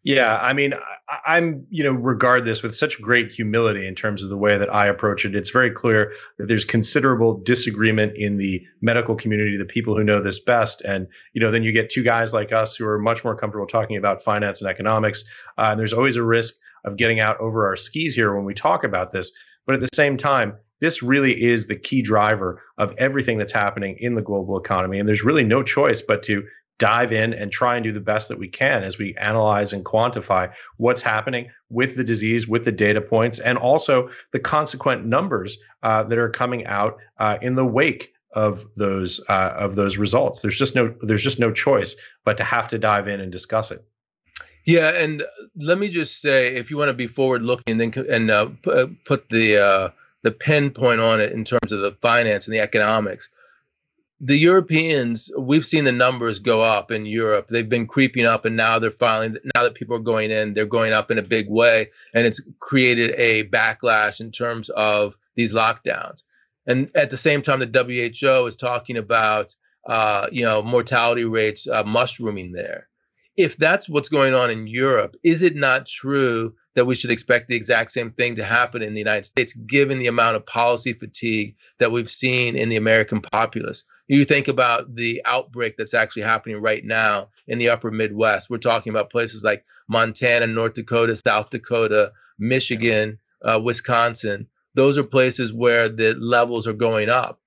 Yeah, 0.02 0.38
I 0.40 0.54
mean, 0.54 0.72
I, 1.26 1.36
am 1.36 1.66
you 1.68 1.84
know 1.84 1.92
regard 1.92 2.46
this 2.46 2.62
with 2.62 2.74
such 2.74 3.00
great 3.02 3.30
humility 3.30 3.86
in 3.86 3.94
terms 3.94 4.22
of 4.22 4.30
the 4.30 4.36
way 4.36 4.56
that 4.56 4.72
I 4.72 4.86
approach 4.86 5.26
it. 5.26 5.34
It's 5.34 5.50
very 5.50 5.70
clear 5.70 6.12
that 6.38 6.46
there's 6.46 6.64
considerable 6.64 7.38
disagreement 7.38 8.16
in 8.16 8.38
the 8.38 8.64
medical 8.80 9.14
community, 9.14 9.58
the 9.58 9.66
people 9.66 9.94
who 9.94 10.02
know 10.02 10.22
this 10.22 10.40
best, 10.40 10.80
and 10.82 11.06
you 11.34 11.40
know 11.40 11.50
then 11.50 11.62
you 11.62 11.72
get 11.72 11.90
two 11.90 12.02
guys 12.02 12.32
like 12.32 12.50
us 12.50 12.74
who 12.74 12.86
are 12.86 12.98
much 12.98 13.24
more 13.24 13.36
comfortable 13.36 13.66
talking 13.66 13.96
about 13.96 14.24
finance 14.24 14.62
and 14.62 14.70
economics. 14.70 15.22
Uh, 15.58 15.68
and 15.70 15.80
there's 15.80 15.92
always 15.92 16.16
a 16.16 16.22
risk 16.22 16.54
of 16.84 16.96
getting 16.96 17.20
out 17.20 17.38
over 17.40 17.66
our 17.66 17.76
skis 17.76 18.14
here 18.14 18.34
when 18.34 18.44
we 18.44 18.54
talk 18.54 18.84
about 18.84 19.12
this. 19.12 19.32
But 19.66 19.74
at 19.74 19.80
the 19.80 19.88
same 19.94 20.16
time, 20.16 20.54
this 20.80 21.02
really 21.02 21.42
is 21.42 21.66
the 21.66 21.76
key 21.76 22.02
driver 22.02 22.62
of 22.78 22.94
everything 22.98 23.38
that's 23.38 23.52
happening 23.52 23.96
in 23.98 24.14
the 24.14 24.22
global 24.22 24.58
economy. 24.58 24.98
And 24.98 25.06
there's 25.08 25.24
really 25.24 25.44
no 25.44 25.62
choice 25.62 26.00
but 26.00 26.22
to 26.24 26.42
dive 26.78 27.12
in 27.12 27.34
and 27.34 27.52
try 27.52 27.76
and 27.76 27.84
do 27.84 27.92
the 27.92 28.00
best 28.00 28.28
that 28.28 28.38
we 28.38 28.48
can 28.48 28.82
as 28.82 28.98
we 28.98 29.14
analyze 29.16 29.72
and 29.72 29.84
quantify 29.84 30.50
what's 30.78 31.02
happening 31.02 31.48
with 31.68 31.94
the 31.94 32.02
disease, 32.02 32.48
with 32.48 32.64
the 32.64 32.72
data 32.72 33.02
points, 33.02 33.38
and 33.38 33.58
also 33.58 34.08
the 34.32 34.40
consequent 34.40 35.04
numbers 35.04 35.58
uh, 35.82 36.02
that 36.02 36.18
are 36.18 36.30
coming 36.30 36.66
out 36.66 36.98
uh, 37.18 37.36
in 37.42 37.54
the 37.54 37.66
wake 37.66 38.12
of 38.32 38.64
those 38.76 39.22
uh, 39.28 39.52
of 39.56 39.76
those 39.76 39.98
results. 39.98 40.40
There's 40.40 40.58
just 40.58 40.74
no 40.74 40.94
there's 41.02 41.22
just 41.22 41.38
no 41.38 41.52
choice 41.52 41.96
but 42.24 42.36
to 42.38 42.44
have 42.44 42.68
to 42.68 42.78
dive 42.78 43.08
in 43.08 43.20
and 43.20 43.30
discuss 43.30 43.70
it. 43.70 43.84
Yeah, 44.64 44.90
and 44.90 45.24
let 45.56 45.78
me 45.78 45.88
just 45.88 46.20
say, 46.20 46.54
if 46.54 46.70
you 46.70 46.76
want 46.76 46.90
to 46.90 46.94
be 46.94 47.06
forward 47.06 47.42
looking, 47.42 47.78
then 47.78 47.92
and 48.10 48.30
uh, 48.30 48.48
put 49.04 49.28
the 49.30 49.56
uh, 49.56 49.90
the 50.22 50.30
pinpoint 50.30 51.00
on 51.00 51.20
it 51.20 51.32
in 51.32 51.44
terms 51.44 51.72
of 51.72 51.80
the 51.80 51.92
finance 52.00 52.46
and 52.46 52.54
the 52.54 52.60
economics. 52.60 53.30
The 54.22 54.36
Europeans, 54.36 55.32
we've 55.38 55.66
seen 55.66 55.84
the 55.84 55.92
numbers 55.92 56.38
go 56.38 56.60
up 56.60 56.90
in 56.90 57.06
Europe. 57.06 57.48
They've 57.48 57.68
been 57.68 57.86
creeping 57.86 58.26
up, 58.26 58.44
and 58.44 58.54
now 58.54 58.78
they're 58.78 58.90
finally, 58.90 59.40
now 59.54 59.62
that 59.62 59.74
people 59.74 59.96
are 59.96 60.00
going 60.00 60.30
in, 60.30 60.52
they're 60.52 60.66
going 60.66 60.92
up 60.92 61.10
in 61.10 61.16
a 61.16 61.22
big 61.22 61.48
way. 61.48 61.88
And 62.12 62.26
it's 62.26 62.40
created 62.58 63.14
a 63.16 63.44
backlash 63.44 64.20
in 64.20 64.30
terms 64.30 64.68
of 64.70 65.16
these 65.36 65.54
lockdowns. 65.54 66.22
And 66.66 66.90
at 66.94 67.08
the 67.08 67.16
same 67.16 67.40
time, 67.40 67.60
the 67.60 68.14
WHO 68.20 68.46
is 68.46 68.56
talking 68.56 68.98
about, 68.98 69.54
uh, 69.88 70.26
you 70.30 70.44
know, 70.44 70.62
mortality 70.62 71.24
rates 71.24 71.66
uh, 71.66 71.82
mushrooming 71.84 72.52
there. 72.52 72.89
If 73.36 73.56
that's 73.56 73.88
what's 73.88 74.08
going 74.08 74.34
on 74.34 74.50
in 74.50 74.66
Europe, 74.66 75.16
is 75.22 75.42
it 75.42 75.56
not 75.56 75.86
true 75.86 76.54
that 76.74 76.84
we 76.84 76.94
should 76.94 77.10
expect 77.10 77.48
the 77.48 77.56
exact 77.56 77.90
same 77.90 78.12
thing 78.12 78.36
to 78.36 78.44
happen 78.44 78.80
in 78.80 78.94
the 78.94 79.00
United 79.00 79.26
States, 79.26 79.52
given 79.66 79.98
the 79.98 80.06
amount 80.06 80.36
of 80.36 80.46
policy 80.46 80.92
fatigue 80.92 81.54
that 81.78 81.90
we've 81.90 82.10
seen 82.10 82.56
in 82.56 82.68
the 82.68 82.76
American 82.76 83.20
populace. 83.20 83.84
You 84.08 84.24
think 84.24 84.46
about 84.46 84.94
the 84.94 85.20
outbreak 85.24 85.76
that's 85.76 85.94
actually 85.94 86.22
happening 86.22 86.58
right 86.58 86.84
now 86.84 87.28
in 87.48 87.58
the 87.58 87.68
upper 87.68 87.90
Midwest. 87.90 88.50
We're 88.50 88.58
talking 88.58 88.90
about 88.90 89.10
places 89.10 89.42
like 89.42 89.64
Montana, 89.88 90.46
North 90.46 90.74
Dakota, 90.74 91.16
South 91.16 91.50
Dakota, 91.50 92.12
Michigan, 92.38 93.18
uh, 93.42 93.60
Wisconsin. 93.62 94.46
Those 94.74 94.96
are 94.96 95.04
places 95.04 95.52
where 95.52 95.88
the 95.88 96.14
levels 96.14 96.66
are 96.66 96.72
going 96.72 97.08
up. 97.08 97.40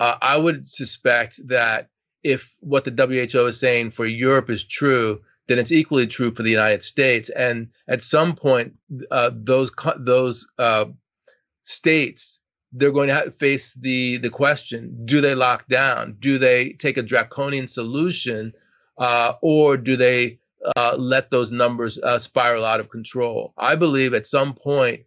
Uh, 0.00 0.16
I 0.22 0.38
would 0.38 0.68
suspect 0.68 1.46
that 1.48 1.90
if 2.28 2.54
what 2.60 2.84
the 2.84 2.90
WHO 2.90 3.46
is 3.46 3.58
saying 3.58 3.90
for 3.92 4.06
Europe 4.06 4.50
is 4.50 4.64
true, 4.64 5.20
then 5.46 5.58
it's 5.58 5.72
equally 5.72 6.06
true 6.06 6.32
for 6.34 6.42
the 6.42 6.50
United 6.50 6.82
States. 6.82 7.30
And 7.30 7.68
at 7.88 8.02
some 8.02 8.36
point, 8.36 8.74
uh, 9.10 9.30
those 9.34 9.70
those 9.98 10.46
uh, 10.58 10.86
states 11.62 12.38
they're 12.72 12.92
going 12.92 13.08
to 13.08 13.32
face 13.38 13.74
the 13.74 14.18
the 14.18 14.30
question: 14.30 14.94
Do 15.06 15.20
they 15.20 15.34
lock 15.34 15.66
down? 15.68 16.16
Do 16.20 16.38
they 16.38 16.72
take 16.74 16.98
a 16.98 17.02
draconian 17.02 17.68
solution, 17.68 18.52
uh, 18.98 19.32
or 19.40 19.76
do 19.76 19.96
they 19.96 20.38
uh, 20.76 20.96
let 20.98 21.30
those 21.30 21.50
numbers 21.50 21.98
uh, 21.98 22.18
spiral 22.18 22.64
out 22.64 22.80
of 22.80 22.90
control? 22.90 23.54
I 23.56 23.74
believe 23.74 24.14
at 24.14 24.26
some 24.26 24.54
point. 24.54 25.00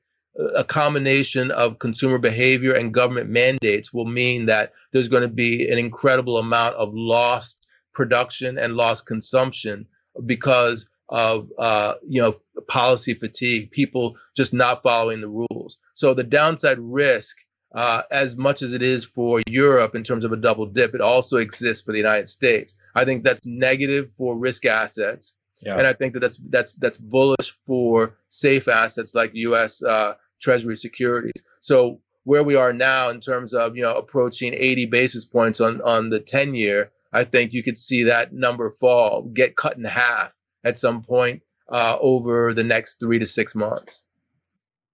A 0.56 0.64
combination 0.64 1.52
of 1.52 1.80
consumer 1.80 2.18
behavior 2.18 2.74
and 2.74 2.94
government 2.94 3.30
mandates 3.30 3.94
will 3.94 4.06
mean 4.06 4.46
that 4.46 4.72
there's 4.92 5.10
going 5.10 5.24
to 5.24 5.28
be 5.28 5.70
an 5.70 5.78
incredible 5.78 6.38
amount 6.38 6.76
of 6.76 6.94
lost 6.94 7.68
production 7.94 8.58
and 8.58 8.78
lost 8.78 9.06
consumption 9.06 9.86
because 10.26 10.88
of 11.10 11.50
uh, 11.60 11.96
you 12.08 12.22
know 12.22 12.36
policy 12.68 13.14
fatigue, 13.14 13.72
people 13.72 14.16
just 14.36 14.54
not 14.54 14.82
following 14.84 15.22
the 15.22 15.28
rules. 15.28 15.78
So 15.94 16.14
the 16.14 16.24
downside 16.24 16.80
risk, 16.80 17.38
uh, 17.76 18.04
as 18.12 18.38
much 18.38 18.62
as 18.62 18.74
it 18.74 18.82
is 18.82 19.04
for 19.04 19.42
Europe 19.48 19.96
in 19.96 20.04
terms 20.04 20.24
of 20.24 20.32
a 20.32 20.38
double 20.38 20.66
dip, 20.66 20.96
it 20.96 21.02
also 21.02 21.38
exists 21.38 21.84
for 21.84 21.92
the 21.92 21.98
United 21.98 22.30
States. 22.30 22.76
I 22.96 23.06
think 23.06 23.24
that's 23.24 23.46
negative 23.46 24.10
for 24.18 24.38
risk 24.38 24.66
assets, 24.66 25.36
yeah. 25.62 25.78
and 25.78 25.88
I 25.88 25.94
think 25.94 26.14
that 26.14 26.20
that's 26.20 26.40
that's 26.50 26.74
that's 26.76 26.98
bullish 26.98 27.58
for 27.66 28.16
safe 28.30 28.68
assets 28.68 29.16
like 29.16 29.32
U.S. 29.34 29.84
Uh, 29.84 30.16
Treasury 30.40 30.78
securities. 30.78 31.44
So 31.62 32.00
where 32.24 32.44
we 32.44 32.56
are 32.56 32.74
now 32.74 33.10
in 33.10 33.20
terms 33.20 33.54
of 33.54 33.76
you 33.76 33.84
know 33.84 33.96
approaching 33.96 34.54
80 34.54 34.86
basis 34.86 35.26
points 35.26 35.60
on 35.62 35.82
on 35.82 36.10
the 36.10 36.20
10 36.20 36.56
year 36.56 36.92
I 37.14 37.24
think 37.24 37.54
you 37.54 37.64
could 37.64 37.78
see 37.78 38.04
that 38.04 38.34
number 38.34 38.72
fall, 38.72 39.24
get 39.34 39.58
cut 39.58 39.78
in 39.78 39.84
half 39.84 40.32
at 40.64 40.80
some 40.80 41.02
point 41.02 41.42
uh, 41.70 41.98
over 42.00 42.54
the 42.54 42.64
next 42.64 43.00
three 43.00 43.20
to 43.20 43.26
six 43.26 43.56
months. 43.56 44.04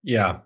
Yeah. 0.03 0.39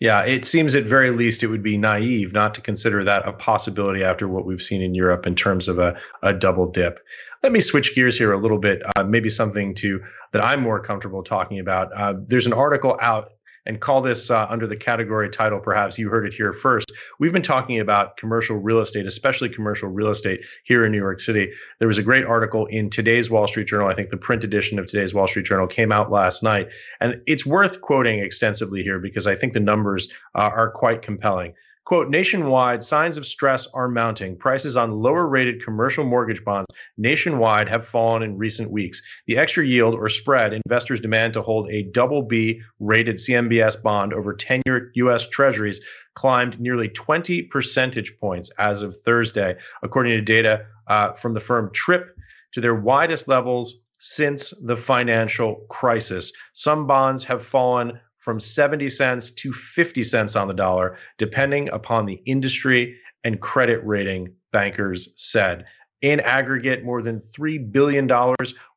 Yeah, 0.00 0.24
it 0.24 0.44
seems 0.44 0.74
at 0.74 0.84
very 0.84 1.10
least 1.10 1.42
it 1.42 1.46
would 1.46 1.62
be 1.62 1.78
naive 1.78 2.32
not 2.32 2.54
to 2.56 2.60
consider 2.60 3.04
that 3.04 3.26
a 3.26 3.32
possibility 3.32 4.02
after 4.02 4.28
what 4.28 4.44
we've 4.44 4.62
seen 4.62 4.82
in 4.82 4.94
Europe 4.94 5.26
in 5.26 5.34
terms 5.34 5.68
of 5.68 5.78
a, 5.78 5.96
a 6.22 6.32
double 6.32 6.66
dip. 6.66 6.98
Let 7.44 7.52
me 7.52 7.60
switch 7.60 7.94
gears 7.94 8.16
here 8.16 8.32
a 8.32 8.38
little 8.38 8.56
bit, 8.56 8.82
uh, 8.96 9.04
maybe 9.04 9.28
something 9.28 9.74
to 9.74 10.02
that 10.32 10.42
I'm 10.42 10.62
more 10.62 10.80
comfortable 10.80 11.22
talking 11.22 11.58
about. 11.58 11.92
Uh, 11.94 12.14
there's 12.26 12.46
an 12.46 12.54
article 12.54 12.96
out 13.02 13.32
and 13.66 13.82
call 13.82 14.00
this 14.00 14.30
uh, 14.30 14.46
under 14.48 14.66
the 14.66 14.76
category 14.76 15.28
title, 15.28 15.60
perhaps 15.60 15.98
you 15.98 16.08
heard 16.08 16.26
it 16.26 16.32
here 16.32 16.54
first. 16.54 16.90
We've 17.18 17.34
been 17.34 17.42
talking 17.42 17.80
about 17.80 18.16
commercial 18.16 18.56
real 18.56 18.80
estate, 18.80 19.04
especially 19.04 19.50
commercial 19.50 19.90
real 19.90 20.08
estate 20.08 20.42
here 20.64 20.86
in 20.86 20.92
New 20.92 20.98
York 20.98 21.20
City. 21.20 21.52
There 21.80 21.88
was 21.88 21.98
a 21.98 22.02
great 22.02 22.24
article 22.24 22.64
in 22.66 22.88
today's 22.88 23.28
Wall 23.28 23.46
Street 23.46 23.68
Journal. 23.68 23.88
I 23.88 23.94
think 23.94 24.08
the 24.08 24.16
print 24.16 24.42
edition 24.42 24.78
of 24.78 24.86
today's 24.86 25.12
Wall 25.12 25.28
Street 25.28 25.44
Journal 25.44 25.66
came 25.66 25.92
out 25.92 26.10
last 26.10 26.42
night. 26.42 26.70
And 27.02 27.20
it's 27.26 27.44
worth 27.44 27.82
quoting 27.82 28.20
extensively 28.20 28.82
here 28.82 28.98
because 28.98 29.26
I 29.26 29.36
think 29.36 29.52
the 29.52 29.60
numbers 29.60 30.08
uh, 30.34 30.48
are 30.50 30.70
quite 30.70 31.02
compelling. 31.02 31.52
Quote, 31.84 32.08
nationwide, 32.08 32.82
signs 32.82 33.18
of 33.18 33.26
stress 33.26 33.66
are 33.74 33.88
mounting. 33.88 34.38
Prices 34.38 34.74
on 34.74 35.02
lower 35.02 35.26
rated 35.26 35.62
commercial 35.62 36.02
mortgage 36.02 36.42
bonds 36.42 36.66
nationwide 36.96 37.68
have 37.68 37.86
fallen 37.86 38.22
in 38.22 38.38
recent 38.38 38.70
weeks. 38.70 39.02
The 39.26 39.36
extra 39.36 39.66
yield 39.66 39.94
or 39.94 40.08
spread 40.08 40.54
investors 40.54 41.00
demand 41.00 41.34
to 41.34 41.42
hold 41.42 41.70
a 41.70 41.82
double 41.82 42.22
B 42.22 42.62
rated 42.80 43.16
CMBS 43.16 43.82
bond 43.82 44.14
over 44.14 44.32
10 44.32 44.62
year 44.64 44.92
US 44.94 45.28
Treasuries 45.28 45.78
climbed 46.14 46.58
nearly 46.58 46.88
20 46.88 47.42
percentage 47.42 48.16
points 48.18 48.50
as 48.58 48.80
of 48.80 48.98
Thursday, 49.02 49.54
according 49.82 50.12
to 50.14 50.22
data 50.22 50.64
uh, 50.86 51.12
from 51.12 51.34
the 51.34 51.40
firm 51.40 51.70
Trepp 51.74 52.06
to 52.52 52.62
their 52.62 52.74
widest 52.74 53.28
levels 53.28 53.80
since 53.98 54.54
the 54.62 54.76
financial 54.76 55.66
crisis. 55.68 56.32
Some 56.54 56.86
bonds 56.86 57.24
have 57.24 57.44
fallen 57.44 58.00
from 58.24 58.40
70 58.40 58.88
cents 58.88 59.30
to 59.30 59.52
50 59.52 60.02
cents 60.02 60.34
on 60.34 60.48
the 60.48 60.54
dollar, 60.54 60.96
depending 61.18 61.68
upon 61.68 62.06
the 62.06 62.22
industry 62.24 62.96
and 63.22 63.42
credit 63.42 63.84
rating, 63.84 64.32
bankers 64.50 65.12
said. 65.16 65.66
In 66.00 66.20
aggregate, 66.20 66.84
more 66.84 67.02
than 67.02 67.20
$3 67.20 67.70
billion 67.70 68.08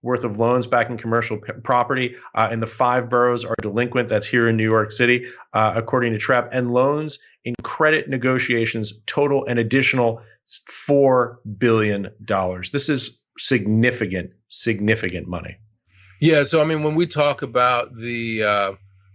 worth 0.02 0.24
of 0.26 0.38
loans 0.38 0.68
back 0.68 0.90
in 0.90 0.98
commercial 0.98 1.38
p- 1.38 1.54
property 1.64 2.14
uh, 2.36 2.50
in 2.52 2.60
the 2.60 2.68
five 2.68 3.10
boroughs 3.10 3.46
are 3.46 3.56
delinquent. 3.62 4.10
That's 4.10 4.28
here 4.28 4.50
in 4.50 4.58
New 4.58 4.70
York 4.70 4.92
City, 4.92 5.26
uh, 5.54 5.74
according 5.78 6.12
to 6.12 6.20
Trepp. 6.20 6.50
And 6.52 6.74
loans 6.74 7.18
in 7.46 7.56
credit 7.64 8.10
negotiations 8.10 8.94
total 9.06 9.46
an 9.46 9.58
additional 9.58 10.22
$4 10.90 11.38
billion. 11.58 12.10
This 12.74 12.90
is 12.90 13.22
significant, 13.38 14.32
significant 14.50 15.30
money. 15.30 15.58
Yeah. 16.20 16.44
So, 16.44 16.62
I 16.62 16.66
mean, 16.66 16.84
when 16.84 16.96
we 16.96 17.08
talk 17.08 17.44
about 17.44 17.96
the, 17.96 18.44
uh, 18.44 18.72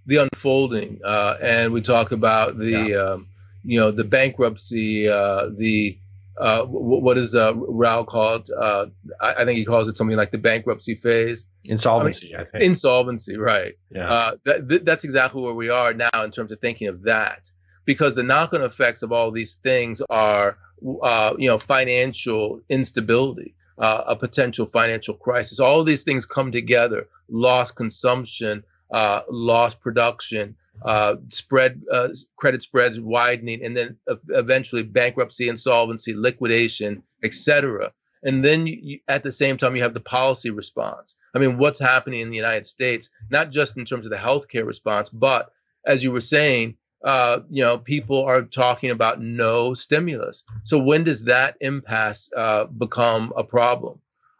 the 0.07 0.17
unfolding, 0.17 1.01
uh, 1.05 1.37
and 1.41 1.73
we 1.73 1.81
talk 1.81 2.13
about 2.13 2.59
the 2.59 2.71
yeah. 2.71 2.97
um, 2.97 3.29
you 3.65 3.79
know 3.79 3.91
the 3.91 4.05
bankruptcy, 4.05 5.09
uh, 5.09 5.49
the 5.57 5.99
uh, 6.39 6.59
w- 6.59 7.01
what 7.01 7.19
is 7.19 7.35
uh, 7.35 7.55
Raoul 7.55 8.05
called? 8.05 8.51
Uh, 8.51 8.87
I-, 9.21 9.35
I, 9.35 9.45
think 9.45 9.59
he 9.59 9.65
calls 9.65 9.89
it 9.89 9.97
something 9.97 10.17
like 10.17 10.31
the 10.31 10.39
bankruptcy 10.39 10.95
phase. 10.95 11.47
Insolvency, 11.65 12.35
I, 12.35 12.39
mean, 12.39 12.47
I 12.47 12.51
think. 12.51 12.65
Insolvency, 12.65 13.37
right? 13.37 13.75
Yeah. 13.91 14.11
Uh, 14.11 14.37
that, 14.45 14.69
th- 14.69 14.83
that's 14.85 15.05
exactly 15.05 15.43
where 15.43 15.55
we 15.55 15.69
are 15.69 15.93
now 15.93 16.23
in 16.23 16.31
terms 16.31 16.51
of 16.51 16.61
thinking 16.61 16.89
of 16.89 17.03
that, 17.03 17.51
because 17.85 18.15
the 18.15 18.23
knock-on 18.23 18.63
effects 18.63 19.03
of 19.03 19.13
all 19.13 19.31
these 19.31 19.55
things 19.63 20.03
are, 20.11 20.57
uh, 21.03 21.35
you 21.39 21.49
know, 21.49 21.59
financial 21.59 22.61
instability, 22.71 23.55
uh, 23.79 24.05
a 24.07 24.17
potential 24.17 24.67
financial 24.67 25.15
crisis. 25.15 25.61
All 25.61 25.85
these 25.85 26.03
things 26.03 26.25
come 26.25 26.51
together: 26.51 27.07
lost 27.29 27.77
consumption, 27.77 28.65
uh, 28.93 29.23
lost 29.31 29.81
production, 29.81 30.55
uh, 30.85 31.17
spread 31.31 31.83
uh, 31.91 32.09
credit 32.37 32.63
spreads 32.63 33.01
widening, 33.01 33.65
and 33.65 33.77
then 33.77 33.97
eventually 34.31 34.83
bankruptcy, 34.83 35.49
insolvency, 35.49 36.15
liquidation, 36.15 37.03
etc. 37.23 37.93
And 38.25 38.45
then 38.45 38.67
you, 38.67 39.01
at 39.09 39.23
the 39.23 39.33
same 39.33 39.57
time, 39.57 39.75
you 39.75 39.83
have 39.83 39.95
the 39.95 40.01
policy 40.01 40.51
response. 40.51 41.17
I 41.35 41.39
mean, 41.39 41.59
what's 41.59 41.81
happening 41.81 42.21
in 42.21 42.31
the 42.31 42.37
United 42.37 42.67
States, 42.67 43.11
not 43.31 43.51
just 43.51 43.77
in 43.77 43.85
terms 43.85 44.07
of 44.07 44.11
the 44.11 44.17
healthcare 44.17 44.67
response, 44.67 45.09
but 45.09 45.53
as 45.87 46.03
you 46.05 46.13
were 46.13 46.21
saying, 46.21 46.77
uh, 47.05 47.41
you 47.51 47.63
know, 47.63 47.79
people 47.79 48.23
are 48.25 48.43
talking 48.43 48.91
about 48.91 49.21
no 49.21 49.75
stimulus. 49.75 50.45
So 50.65 50.79
when 50.79 51.03
does 51.03 51.25
that 51.25 51.57
impasse 51.61 52.31
uh, 52.37 52.65
become 52.65 53.33
a 53.37 53.43
problem? 53.43 53.99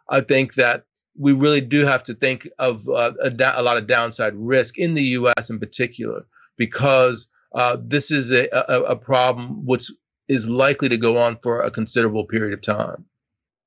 I 0.09 0.21
think 0.21 0.55
that 0.55 0.85
we 1.17 1.33
really 1.33 1.61
do 1.61 1.85
have 1.85 2.03
to 2.05 2.13
think 2.13 2.47
of 2.59 2.87
uh, 2.89 3.13
a, 3.21 3.29
da- 3.29 3.59
a, 3.59 3.61
lot 3.61 3.77
of 3.77 3.87
downside 3.87 4.33
risk 4.35 4.77
in 4.77 4.93
the 4.93 5.03
U.S. 5.03 5.49
in 5.49 5.59
particular, 5.59 6.25
because 6.57 7.27
uh, 7.53 7.77
this 7.79 8.09
is 8.09 8.31
a, 8.31 8.47
a, 8.51 8.81
a, 8.83 8.95
problem 8.95 9.63
which 9.65 9.91
is 10.27 10.47
likely 10.47 10.89
to 10.89 10.97
go 10.97 11.17
on 11.17 11.37
for 11.43 11.61
a 11.61 11.69
considerable 11.69 12.25
period 12.25 12.53
of 12.53 12.61
time. 12.61 13.05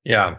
Yeah, 0.03 0.37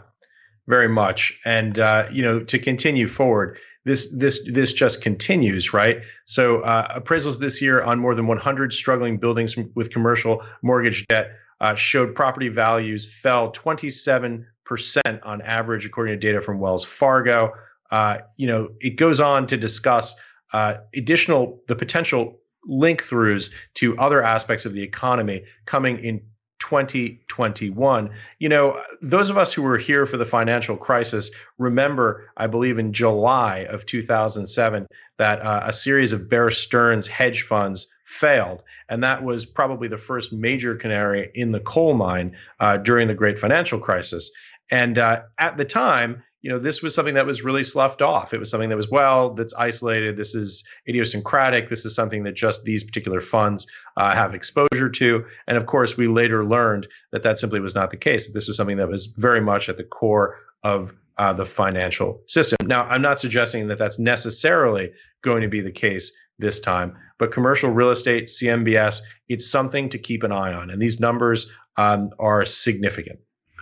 very 0.67 0.89
much. 0.89 1.39
And 1.45 1.79
uh, 1.79 2.09
you 2.13 2.23
know, 2.23 2.41
to 2.41 2.59
continue 2.59 3.09
forward, 3.09 3.59
this 3.85 4.13
this 4.15 4.41
this 4.47 4.73
just 4.73 5.01
continues, 5.01 5.73
right? 5.73 6.03
So 6.27 6.61
uh, 6.61 7.01
appraisals 7.01 7.39
this 7.39 7.63
year 7.63 7.83
on 7.83 7.99
more 7.99 8.15
than 8.15 8.27
100 8.27 8.73
struggling 8.73 9.17
buildings 9.17 9.57
with 9.75 9.91
commercial 9.91 10.43
mortgage 10.63 11.07
debt 11.07 11.31
uh, 11.61 11.75
showed 11.75 12.15
property 12.15 12.49
values 12.49 13.11
fell 13.23 13.51
27 13.51 14.47
percent 14.69 15.23
on 15.23 15.41
average, 15.43 15.87
according 15.87 16.13
to 16.13 16.19
data 16.19 16.41
from 16.41 16.61
Wells 16.61 16.85
Fargo. 16.85 17.53
Uh, 17.91 18.19
you 18.37 18.47
know, 18.47 18.69
it 18.81 18.97
goes 18.97 19.19
on 19.19 19.47
to 19.47 19.57
discuss 19.57 20.15
uh, 20.53 20.77
additional 20.95 21.61
the 21.67 21.75
potential 21.75 22.39
link 22.67 23.03
throughs 23.03 23.51
to 23.75 23.97
other 23.99 24.23
aspects 24.23 24.67
of 24.67 24.75
the 24.75 24.83
economy 24.83 25.43
coming 25.65 25.99
in 26.05 26.21
2021. 26.61 28.11
You 28.41 28.49
know, 28.49 28.83
those 29.01 29.31
of 29.31 29.39
us 29.39 29.53
who 29.53 29.63
were 29.63 29.79
here 29.79 30.07
for 30.07 30.17
the 30.17 30.27
financial 30.27 30.77
crisis 30.77 31.31
remember, 31.57 32.31
I 32.37 32.47
believe, 32.47 32.79
in 32.79 32.93
July 32.93 33.61
of 33.71 33.87
2007, 33.87 34.87
that 35.17 35.41
uh, 35.41 35.63
a 35.65 35.73
series 35.73 36.13
of 36.13 36.29
Bear 36.29 36.51
Stearns 36.51 37.07
hedge 37.07 37.43
funds 37.43 37.87
failed. 38.05 38.63
And 38.89 39.03
that 39.05 39.23
was 39.23 39.45
probably 39.45 39.87
the 39.87 39.99
first 39.99 40.33
major 40.33 40.75
canary 40.75 41.31
in 41.35 41.53
the 41.53 41.61
coal 41.61 41.95
mine 41.95 42.35
uh, 42.59 42.79
during 42.79 43.07
the 43.07 43.15
great 43.15 43.39
financial 43.39 43.79
crisis. 43.79 44.31
And 44.71 44.99
uh, 44.99 45.23
at 45.39 45.57
the 45.57 45.65
time, 45.65 46.23
you 46.43 46.51
know, 46.51 46.59
this 46.59 46.83
was 46.83 46.95
something 46.95 47.15
that 47.15 47.27
was 47.27 47.43
really 47.43 47.65
sloughed 47.65 48.01
off. 48.01 48.33
It 48.33 48.39
was 48.39 48.51
something 48.51 48.69
that 48.69 48.77
was, 48.77 48.89
well, 48.89 49.35
that's 49.35 49.55
isolated. 49.55 50.17
This 50.17 50.35
is 50.35 50.63
idiosyncratic. 50.89 51.69
This 51.69 51.85
is 51.85 51.95
something 51.95 52.23
that 52.23 52.37
just 52.37 52.63
these 52.63 52.85
particular 52.85 53.21
funds 53.21 53.67
uh, 53.97 54.15
have 54.15 54.35
exposure 54.35 54.89
to. 54.89 55.25
And 55.49 55.57
of 55.57 55.67
course, 55.67 55.97
we 55.97 56.07
later 56.07 56.45
learned 56.45 56.87
that 57.11 57.25
that 57.25 57.39
simply 57.41 57.59
was 57.59 57.75
not 57.75 57.91
the 57.91 57.97
case. 57.97 58.33
This 58.33 58.47
was 58.47 58.57
something 58.57 58.77
that 58.77 58.89
was 58.89 59.07
very 59.07 59.41
much 59.41 59.69
at 59.69 59.79
the 59.79 59.85
core 59.85 60.37
of 60.63 60.95
uh, 61.19 61.33
the 61.33 61.47
financial 61.47 62.23
system. 62.29 62.57
Now, 62.67 62.85
I'm 62.85 63.03
not 63.03 63.19
suggesting 63.19 63.67
that 63.69 63.79
that's 63.79 63.99
necessarily 63.99 64.93
going 65.23 65.43
to 65.43 65.49
be 65.49 65.61
the 65.61 65.73
case 65.73 66.13
this 66.39 66.61
time, 66.61 66.97
but 67.19 67.33
commercial 67.33 67.71
real 67.71 67.91
estate, 67.91 68.27
CMBS, 68.27 69.01
it's 69.29 69.51
something 69.51 69.89
to 69.89 69.99
keep 69.99 70.23
an 70.23 70.31
eye 70.31 70.53
on. 70.53 70.71
And 70.71 70.81
these 70.81 71.01
numbers 71.01 71.51
um, 71.77 72.11
are 72.21 72.45
significant. 72.45 73.19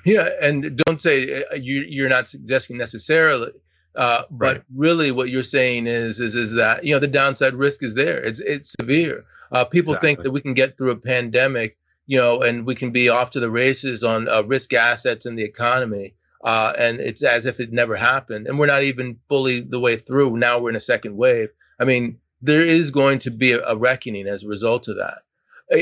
Yeah, 0.07 0.29
and 0.41 0.81
don't 0.87 1.01
say 1.01 1.43
uh, 1.43 1.57
you 1.57 1.81
you're 1.81 2.09
not 2.09 2.29
suggesting 2.29 2.79
necessarily, 2.79 3.51
uh, 3.97 4.23
but 4.31 4.57
right. 4.57 4.63
really 4.73 5.11
what 5.11 5.31
you're 5.31 5.43
saying 5.43 5.89
is 5.89 6.21
is 6.21 6.37
is 6.37 6.53
that 6.53 6.85
you 6.85 6.95
know 6.95 7.01
the 7.01 7.09
downside 7.09 7.55
risk 7.55 7.83
is 7.83 7.95
there. 7.95 8.23
It's 8.23 8.39
it's 8.39 8.73
severe. 8.81 9.25
Uh, 9.51 9.65
people 9.65 9.95
exactly. 9.95 10.09
think 10.09 10.23
that 10.23 10.31
we 10.31 10.41
can 10.41 10.55
get 10.55 10.79
through 10.79 10.93
a 10.93 10.97
pandemic, 10.97 11.77
you 12.07 12.17
know, 12.17 12.41
and 12.41 12.65
we 12.65 12.77
can 12.77 12.93
be 12.93 13.09
off 13.09 13.33
to 13.33 13.41
the 13.41 13.51
races 13.51 14.05
on 14.05 14.29
uh, 14.29 14.45
risk 14.45 14.73
assets 14.73 15.27
in 15.27 15.35
the 15.35 15.43
economy, 15.43 16.15
uh, 16.45 16.73
and 16.79 17.01
it's 17.01 17.25
as 17.25 17.45
if 17.45 17.59
it 17.59 17.73
never 17.73 17.97
happened. 17.97 18.47
And 18.47 18.61
we're 18.61 18.67
not 18.67 18.85
even 18.85 19.19
fully 19.29 19.59
the 19.61 19.81
way 19.81 19.97
through. 19.97 20.37
Now 20.37 20.61
we're 20.61 20.71
in 20.71 20.77
a 20.77 20.81
second 20.81 21.17
wave. 21.17 21.49
I 21.81 21.85
mean, 21.85 22.19
there 22.41 22.65
is 22.65 22.93
going 22.93 23.19
to 23.21 23.33
be 23.33 23.51
a, 23.53 23.67
a 23.67 23.77
reckoning 23.77 24.29
as 24.29 24.45
a 24.45 24.49
result 24.49 24.87
of 24.87 24.99
that. 24.99 25.23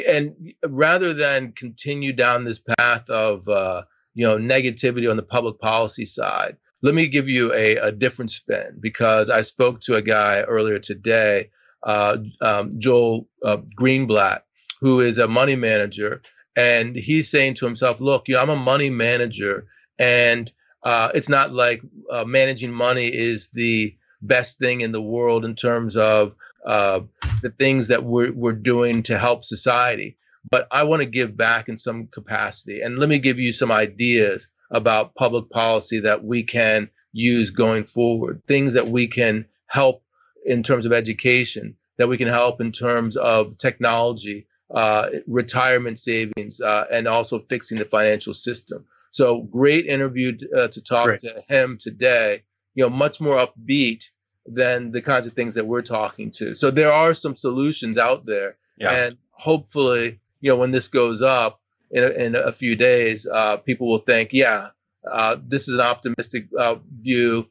And 0.09 0.55
rather 0.67 1.13
than 1.13 1.53
continue 1.53 2.15
down 2.15 2.45
this 2.45 2.59
path 2.79 3.11
of 3.11 3.47
uh, 3.49 3.83
you 4.15 4.27
know 4.27 4.37
negativity 4.37 5.11
on 5.11 5.17
the 5.17 5.23
public 5.23 5.59
policy 5.61 6.07
side. 6.07 6.57
Let 6.83 6.95
me 6.95 7.09
give 7.09 7.31
you 7.31 7.53
a, 7.55 7.77
a 7.77 7.91
different 7.91 8.31
spin 8.31 8.77
because 8.79 9.31
i 9.31 9.41
spoke 9.41 9.81
to 9.81 9.95
a 9.95 10.03
guy 10.03 10.43
earlier 10.43 10.79
today 10.79 11.51
uh, 11.85 12.19
um, 12.43 12.79
joel 12.79 13.27
uh, 13.43 13.57
greenblatt 13.81 14.41
who 14.81 15.01
is 15.01 15.17
a 15.17 15.27
money 15.27 15.57
manager 15.57 16.21
and 16.57 16.95
he's 16.95 17.31
saying 17.31 17.55
to 17.55 17.65
himself 17.65 18.01
look 18.01 18.29
you 18.29 18.35
know 18.35 18.43
i'm 18.43 18.51
a 18.51 18.57
money 18.57 18.91
manager 18.91 19.67
and 19.99 20.53
uh, 20.83 21.11
it's 21.15 21.31
not 21.31 21.55
like 21.55 21.81
uh, 22.11 22.25
managing 22.25 22.71
money 22.71 23.07
is 23.07 23.49
the 23.55 23.97
best 24.21 24.59
thing 24.59 24.83
in 24.83 24.93
the 24.93 25.01
world 25.01 25.45
in 25.45 25.55
terms 25.55 25.97
of 25.97 26.35
uh, 26.67 27.01
the 27.41 27.51
things 27.59 27.89
that 27.89 28.05
we're, 28.05 28.33
we're 28.33 28.53
doing 28.53 29.03
to 29.03 29.19
help 29.19 29.45
society 29.45 30.17
but 30.51 30.67
I 30.71 30.83
want 30.83 31.01
to 31.01 31.07
give 31.07 31.37
back 31.37 31.69
in 31.69 31.79
some 31.79 32.07
capacity. 32.09 32.81
And 32.81 32.99
let 32.99 33.09
me 33.09 33.19
give 33.19 33.39
you 33.39 33.53
some 33.53 33.71
ideas 33.71 34.49
about 34.71 35.15
public 35.15 35.49
policy 35.51 36.01
that 36.01 36.25
we 36.25 36.43
can 36.43 36.91
use 37.13 37.51
going 37.51 37.85
forward, 37.85 38.43
things 38.47 38.73
that 38.75 38.89
we 38.89 39.07
can 39.07 39.47
help 39.67 40.03
in 40.45 40.63
terms 40.63 40.85
of 40.85 40.93
education, 40.93 41.75
that 41.97 42.09
we 42.09 42.17
can 42.17 42.29
help 42.29 42.61
in 42.61 42.73
terms 42.73 43.17
of 43.17 43.57
technology, 43.59 44.47
uh, 44.75 45.09
retirement 45.27 45.99
savings, 45.99 46.61
uh, 46.61 46.85
and 46.93 47.07
also 47.07 47.41
fixing 47.49 47.79
the 47.79 47.85
financial 47.85 48.35
system. 48.35 48.85
So 49.13 49.43
great 49.43 49.87
interview 49.87 50.37
uh, 50.57 50.69
to 50.69 50.81
talk 50.81 51.07
great. 51.07 51.21
to 51.21 51.45
him 51.49 51.79
today. 51.81 52.43
You 52.75 52.85
know, 52.85 52.91
much 52.91 53.21
more 53.21 53.37
upbeat 53.37 54.07
than 54.47 54.91
the 54.91 55.01
kinds 55.01 55.27
of 55.27 55.33
things 55.35 55.55
that 55.55 55.67
we're 55.67 55.83
talking 55.83 56.33
to. 56.33 56.55
So 56.57 56.71
there 56.71 56.93
are 56.93 57.15
some 57.15 57.37
solutions 57.37 57.97
out 57.97 58.27
there, 58.27 58.57
yeah. 58.77 58.91
and 58.91 59.17
hopefully, 59.31 60.19
you 60.45 60.51
know, 60.51 60.57
when 60.57 60.73
this 60.73 60.89
goes 60.89 61.23
up 61.23 61.59
in 61.91 62.05
a, 62.05 62.09
in 62.09 62.37
a 62.37 62.53
few 62.53 62.77
days, 62.77 63.27
uh, 63.33 63.57
people 63.57 63.89
will 63.89 64.01
think, 64.01 64.29
yeah, 64.31 64.69
uh, 65.11 65.37
this 65.43 65.69
is 65.69 65.75
an 65.75 65.81
optimistic 65.81 66.49
uh, 66.59 66.75
view. 67.01 67.47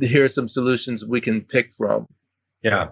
Here 0.00 0.24
are 0.24 0.28
some 0.30 0.48
solutions 0.48 1.04
we 1.04 1.20
can 1.20 1.42
pick 1.42 1.70
from. 1.70 2.06
Yeah, 2.62 2.88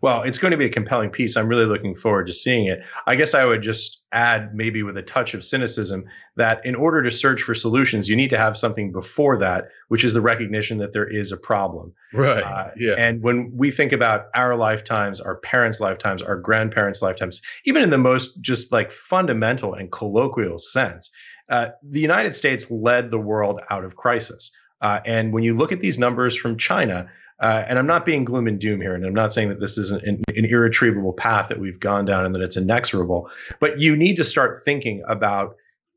well, 0.00 0.22
it's 0.22 0.38
going 0.38 0.52
to 0.52 0.56
be 0.56 0.66
a 0.66 0.70
compelling 0.70 1.10
piece. 1.10 1.36
I'm 1.36 1.48
really 1.48 1.64
looking 1.64 1.96
forward 1.96 2.26
to 2.28 2.32
seeing 2.32 2.66
it. 2.66 2.80
I 3.06 3.16
guess 3.16 3.34
I 3.34 3.44
would 3.44 3.62
just 3.62 4.00
add, 4.12 4.54
maybe 4.54 4.82
with 4.82 4.96
a 4.96 5.02
touch 5.02 5.34
of 5.34 5.44
cynicism, 5.44 6.04
that 6.36 6.64
in 6.64 6.76
order 6.76 7.02
to 7.02 7.10
search 7.10 7.42
for 7.42 7.54
solutions, 7.54 8.08
you 8.08 8.14
need 8.14 8.30
to 8.30 8.38
have 8.38 8.56
something 8.56 8.92
before 8.92 9.36
that, 9.38 9.68
which 9.88 10.04
is 10.04 10.12
the 10.12 10.20
recognition 10.20 10.78
that 10.78 10.92
there 10.92 11.06
is 11.06 11.32
a 11.32 11.36
problem. 11.36 11.92
Right. 12.12 12.42
Uh, 12.44 12.70
yeah. 12.78 12.94
And 12.96 13.22
when 13.22 13.50
we 13.54 13.72
think 13.72 13.92
about 13.92 14.26
our 14.34 14.54
lifetimes, 14.54 15.20
our 15.20 15.36
parents' 15.38 15.80
lifetimes, 15.80 16.22
our 16.22 16.36
grandparents' 16.36 17.02
lifetimes, 17.02 17.42
even 17.64 17.82
in 17.82 17.90
the 17.90 17.98
most 17.98 18.40
just 18.40 18.70
like 18.70 18.92
fundamental 18.92 19.74
and 19.74 19.90
colloquial 19.90 20.58
sense, 20.58 21.10
uh, 21.48 21.68
the 21.82 22.00
United 22.00 22.36
States 22.36 22.70
led 22.70 23.10
the 23.10 23.18
world 23.18 23.60
out 23.70 23.84
of 23.84 23.96
crisis. 23.96 24.52
Uh, 24.80 25.00
and 25.04 25.32
when 25.32 25.42
you 25.42 25.56
look 25.56 25.72
at 25.72 25.80
these 25.80 25.98
numbers 25.98 26.36
from 26.36 26.56
China, 26.56 27.10
uh, 27.40 27.64
and 27.68 27.78
I'm 27.78 27.86
not 27.86 28.04
being 28.04 28.24
gloom 28.24 28.46
and 28.46 28.58
doom 28.58 28.80
here, 28.80 28.94
and 28.94 29.04
I'm 29.04 29.14
not 29.14 29.32
saying 29.32 29.48
that 29.48 29.60
this 29.60 29.78
is 29.78 29.90
an, 29.90 30.22
an, 30.28 30.44
irretrievable 30.44 31.12
path 31.12 31.48
that 31.48 31.60
we've 31.60 31.78
gone 31.78 32.04
down 32.04 32.24
and 32.24 32.34
that 32.34 32.42
it's 32.42 32.56
inexorable, 32.56 33.30
but 33.60 33.78
you 33.78 33.96
need 33.96 34.16
to 34.16 34.24
start 34.24 34.64
thinking 34.64 35.02
about 35.06 35.56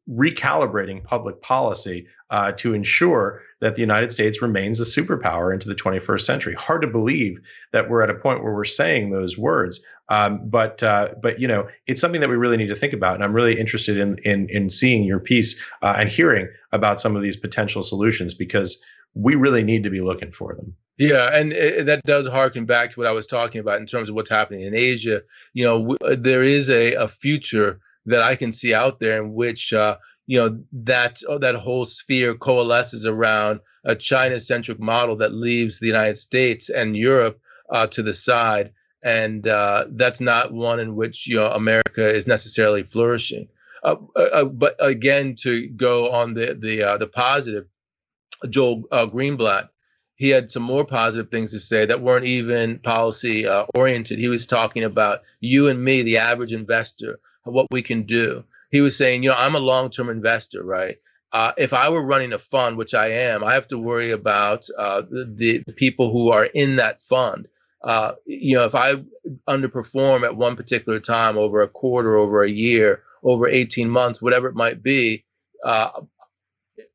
recalibrating 0.09 1.03
public 1.03 1.41
policy 1.41 2.07
uh, 2.31 2.51
to 2.53 2.73
ensure 2.73 3.41
that 3.59 3.75
the 3.75 3.81
United 3.81 4.11
States 4.11 4.41
remains 4.41 4.79
a 4.79 4.83
superpower 4.83 5.53
into 5.53 5.67
the 5.67 5.75
21st 5.75 6.21
century. 6.21 6.53
Hard 6.55 6.81
to 6.81 6.87
believe 6.87 7.39
that 7.71 7.89
we're 7.89 8.01
at 8.01 8.09
a 8.09 8.15
point 8.15 8.43
where 8.43 8.53
we're 8.53 8.65
saying 8.65 9.11
those 9.11 9.37
words, 9.37 9.79
um, 10.09 10.41
but 10.49 10.83
uh, 10.83 11.09
but 11.21 11.39
you 11.39 11.47
know 11.47 11.67
it's 11.87 12.01
something 12.01 12.21
that 12.21 12.29
we 12.29 12.35
really 12.35 12.57
need 12.57 12.67
to 12.67 12.75
think 12.75 12.93
about, 12.93 13.15
and 13.15 13.23
I'm 13.23 13.33
really 13.33 13.59
interested 13.59 13.97
in 13.97 14.17
in 14.19 14.47
in 14.49 14.69
seeing 14.69 15.03
your 15.03 15.19
piece 15.19 15.59
uh, 15.81 15.95
and 15.97 16.09
hearing 16.09 16.47
about 16.71 16.99
some 16.99 17.15
of 17.15 17.21
these 17.21 17.35
potential 17.35 17.83
solutions 17.83 18.33
because 18.33 18.83
we 19.13 19.35
really 19.35 19.63
need 19.63 19.83
to 19.83 19.89
be 19.89 20.01
looking 20.01 20.31
for 20.31 20.55
them. 20.55 20.75
Yeah, 20.97 21.29
and 21.33 21.53
it, 21.53 21.85
that 21.87 22.03
does 22.05 22.27
harken 22.27 22.65
back 22.65 22.91
to 22.91 22.99
what 22.99 23.07
I 23.07 23.11
was 23.11 23.25
talking 23.25 23.59
about 23.59 23.79
in 23.79 23.87
terms 23.87 24.09
of 24.09 24.15
what's 24.15 24.29
happening 24.29 24.61
in 24.61 24.75
Asia. 24.75 25.21
You 25.53 25.65
know, 25.65 25.79
w- 25.79 25.97
uh, 26.05 26.15
there 26.19 26.43
is 26.43 26.69
a, 26.69 26.93
a 26.93 27.07
future 27.07 27.79
that 28.05 28.21
I 28.21 28.35
can 28.35 28.53
see 28.53 28.73
out 28.73 28.99
there 28.99 29.21
in 29.21 29.33
which 29.33 29.73
uh, 29.73 29.97
you 30.27 30.37
know 30.37 30.59
that 30.71 31.21
oh, 31.27 31.39
that 31.39 31.55
whole 31.55 31.85
sphere 31.85 32.35
coalesces 32.35 33.05
around 33.05 33.61
a 33.83 33.95
China-centric 33.95 34.79
model 34.79 35.15
that 35.17 35.33
leaves 35.33 35.79
the 35.79 35.87
United 35.87 36.19
States 36.19 36.69
and 36.69 36.95
Europe 36.95 37.39
uh, 37.71 37.87
to 37.87 38.03
the 38.03 38.13
side, 38.13 38.71
and 39.03 39.47
uh, 39.47 39.85
that's 39.91 40.21
not 40.21 40.53
one 40.53 40.79
in 40.79 40.95
which 40.95 41.25
you 41.25 41.35
know 41.35 41.49
America 41.51 42.07
is 42.07 42.27
necessarily 42.27 42.83
flourishing. 42.83 43.47
Uh, 43.83 43.95
but 44.43 44.75
again, 44.79 45.35
to 45.35 45.67
go 45.69 46.11
on 46.11 46.35
the 46.35 46.55
the 46.59 46.97
the 46.99 47.07
positive, 47.07 47.65
Joel 48.49 48.83
Greenblatt 48.91 49.69
he 50.21 50.29
had 50.29 50.51
some 50.51 50.61
more 50.61 50.85
positive 50.85 51.31
things 51.31 51.49
to 51.49 51.59
say 51.59 51.83
that 51.83 52.03
weren't 52.03 52.27
even 52.27 52.77
policy 52.77 53.47
uh, 53.47 53.65
oriented. 53.73 54.19
He 54.19 54.27
was 54.27 54.45
talking 54.45 54.83
about 54.83 55.21
you 55.39 55.67
and 55.67 55.83
me, 55.83 56.03
the 56.03 56.19
average 56.19 56.53
investor, 56.53 57.19
what 57.43 57.65
we 57.71 57.81
can 57.81 58.03
do. 58.03 58.43
He 58.69 58.81
was 58.81 58.95
saying, 58.95 59.23
you 59.23 59.31
know, 59.31 59.35
I'm 59.35 59.55
a 59.55 59.59
long 59.59 59.89
term 59.89 60.09
investor, 60.09 60.63
right? 60.63 60.97
Uh, 61.31 61.53
if 61.57 61.73
I 61.73 61.89
were 61.89 62.03
running 62.03 62.33
a 62.33 62.37
fund, 62.37 62.77
which 62.77 62.93
I 62.93 63.07
am, 63.07 63.43
I 63.43 63.55
have 63.55 63.67
to 63.69 63.79
worry 63.79 64.11
about 64.11 64.67
uh, 64.77 65.01
the, 65.09 65.63
the, 65.65 65.73
people 65.73 66.11
who 66.11 66.29
are 66.29 66.45
in 66.45 66.75
that 66.75 67.01
fund. 67.01 67.47
Uh, 67.81 68.11
you 68.27 68.55
know, 68.55 68.65
if 68.65 68.75
I 68.75 68.97
underperform 69.49 70.23
at 70.23 70.37
one 70.37 70.55
particular 70.55 70.99
time 70.99 71.35
over 71.35 71.63
a 71.63 71.67
quarter, 71.67 72.15
over 72.15 72.43
a 72.43 72.49
year, 72.49 73.01
over 73.23 73.47
18 73.47 73.89
months, 73.89 74.21
whatever 74.21 74.47
it 74.47 74.55
might 74.55 74.83
be, 74.83 75.25
uh, 75.65 76.01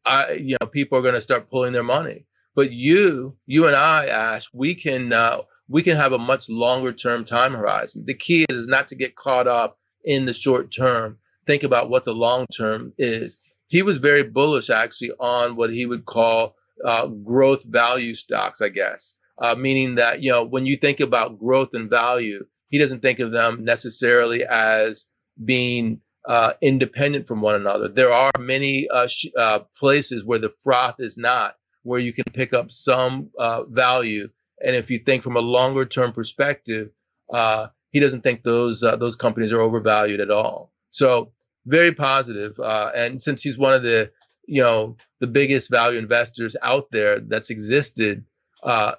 I, 0.05 0.33
you 0.33 0.57
know, 0.61 0.67
people 0.67 0.99
are 0.99 1.03
going 1.03 1.15
to 1.15 1.21
start 1.21 1.51
pulling 1.51 1.73
their 1.73 1.83
money. 1.83 2.27
But 2.55 2.73
you, 2.73 3.37
you 3.47 3.67
and 3.67 3.77
I, 3.77 4.07
Ash, 4.07 4.49
we 4.53 4.75
can 4.75 5.13
uh, 5.13 5.43
we 5.69 5.83
can 5.83 5.97
have 5.97 6.13
a 6.13 6.19
much 6.19 6.49
longer 6.49 6.93
term 6.93 7.25
time 7.25 7.53
horizon. 7.53 8.05
The 8.07 8.15
key 8.15 8.47
is 8.49 8.67
not 8.67 8.89
to 8.89 8.95
get 8.95 9.17
caught 9.17 9.47
up 9.47 9.79
in 10.05 10.25
the 10.25 10.33
short 10.33 10.73
term. 10.73 11.19
Think 11.47 11.63
about 11.63 11.91
what 11.91 12.05
the 12.05 12.15
long 12.15 12.47
term 12.47 12.93
is. 12.99 13.37
He 13.69 13.83
was 13.83 13.99
very 13.99 14.23
bullish 14.23 14.71
actually 14.71 15.11
on 15.21 15.57
what 15.57 15.73
he 15.73 15.87
would 15.87 16.07
call 16.07 16.57
uh, 16.85 17.07
growth 17.09 17.63
value 17.65 18.15
stocks, 18.15 18.61
I 18.61 18.69
guess, 18.69 19.17
uh, 19.39 19.55
meaning 19.55 19.97
that 19.97 20.23
you 20.23 20.31
know 20.31 20.45
when 20.45 20.67
you 20.67 20.77
think 20.77 21.01
about 21.01 21.39
growth 21.39 21.71
and 21.75 21.91
value, 21.91 22.45
he 22.69 22.79
doesn't 22.79 23.01
think 23.01 23.19
of 23.19 23.33
them 23.33 23.65
necessarily 23.65 24.45
as 24.47 25.07
being 25.45 26.01
uh, 26.27 26.55
independent 26.61 27.27
from 27.27 27.41
one 27.41 27.55
another. 27.55 27.89
There 27.89 28.13
are 28.13 28.33
many 28.39 28.89
uh, 28.89 29.07
sh- 29.07 29.27
uh, 29.39 29.61
places 29.77 30.25
where 30.25 30.39
the 30.39 30.53
froth 30.63 30.97
is 30.99 31.17
not 31.17 31.57
where 31.85 32.01
you 32.01 32.13
can 32.13 32.25
pick 32.33 32.53
up 32.53 32.71
some 32.71 33.31
uh, 33.39 33.63
value. 33.65 34.29
And 34.65 34.75
if 34.75 34.91
you 34.91 34.99
think 34.99 35.23
from 35.23 35.37
a 35.37 35.41
longer 35.41 35.85
term 35.85 36.13
perspective, 36.13 36.91
uh, 37.33 37.69
he 37.91 38.01
doesn't 38.01 38.23
think 38.23 38.43
those 38.43 38.83
uh, 38.83 38.97
those 38.97 39.15
companies 39.15 39.53
are 39.53 39.61
overvalued 39.61 40.21
at 40.21 40.31
all. 40.31 40.73
So 40.91 41.33
very 41.67 41.93
positive. 41.93 42.59
And 42.59 43.23
since 43.23 43.43
he's 43.43 43.59
one 43.59 43.75
of 43.75 43.83
the 43.83 44.11
you 44.47 44.63
know 44.63 44.97
the 45.21 45.27
biggest 45.27 45.71
value 45.71 45.99
investors 45.99 46.57
out 46.63 46.91
there 46.91 47.21
that's 47.21 47.51
existed, 47.51 48.25
I, 48.65 48.97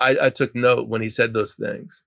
I 0.00 0.30
took 0.30 0.54
note 0.54 0.88
when 0.88 1.00
he 1.00 1.08
said 1.08 1.32
those 1.32 1.54
things. 1.54 2.02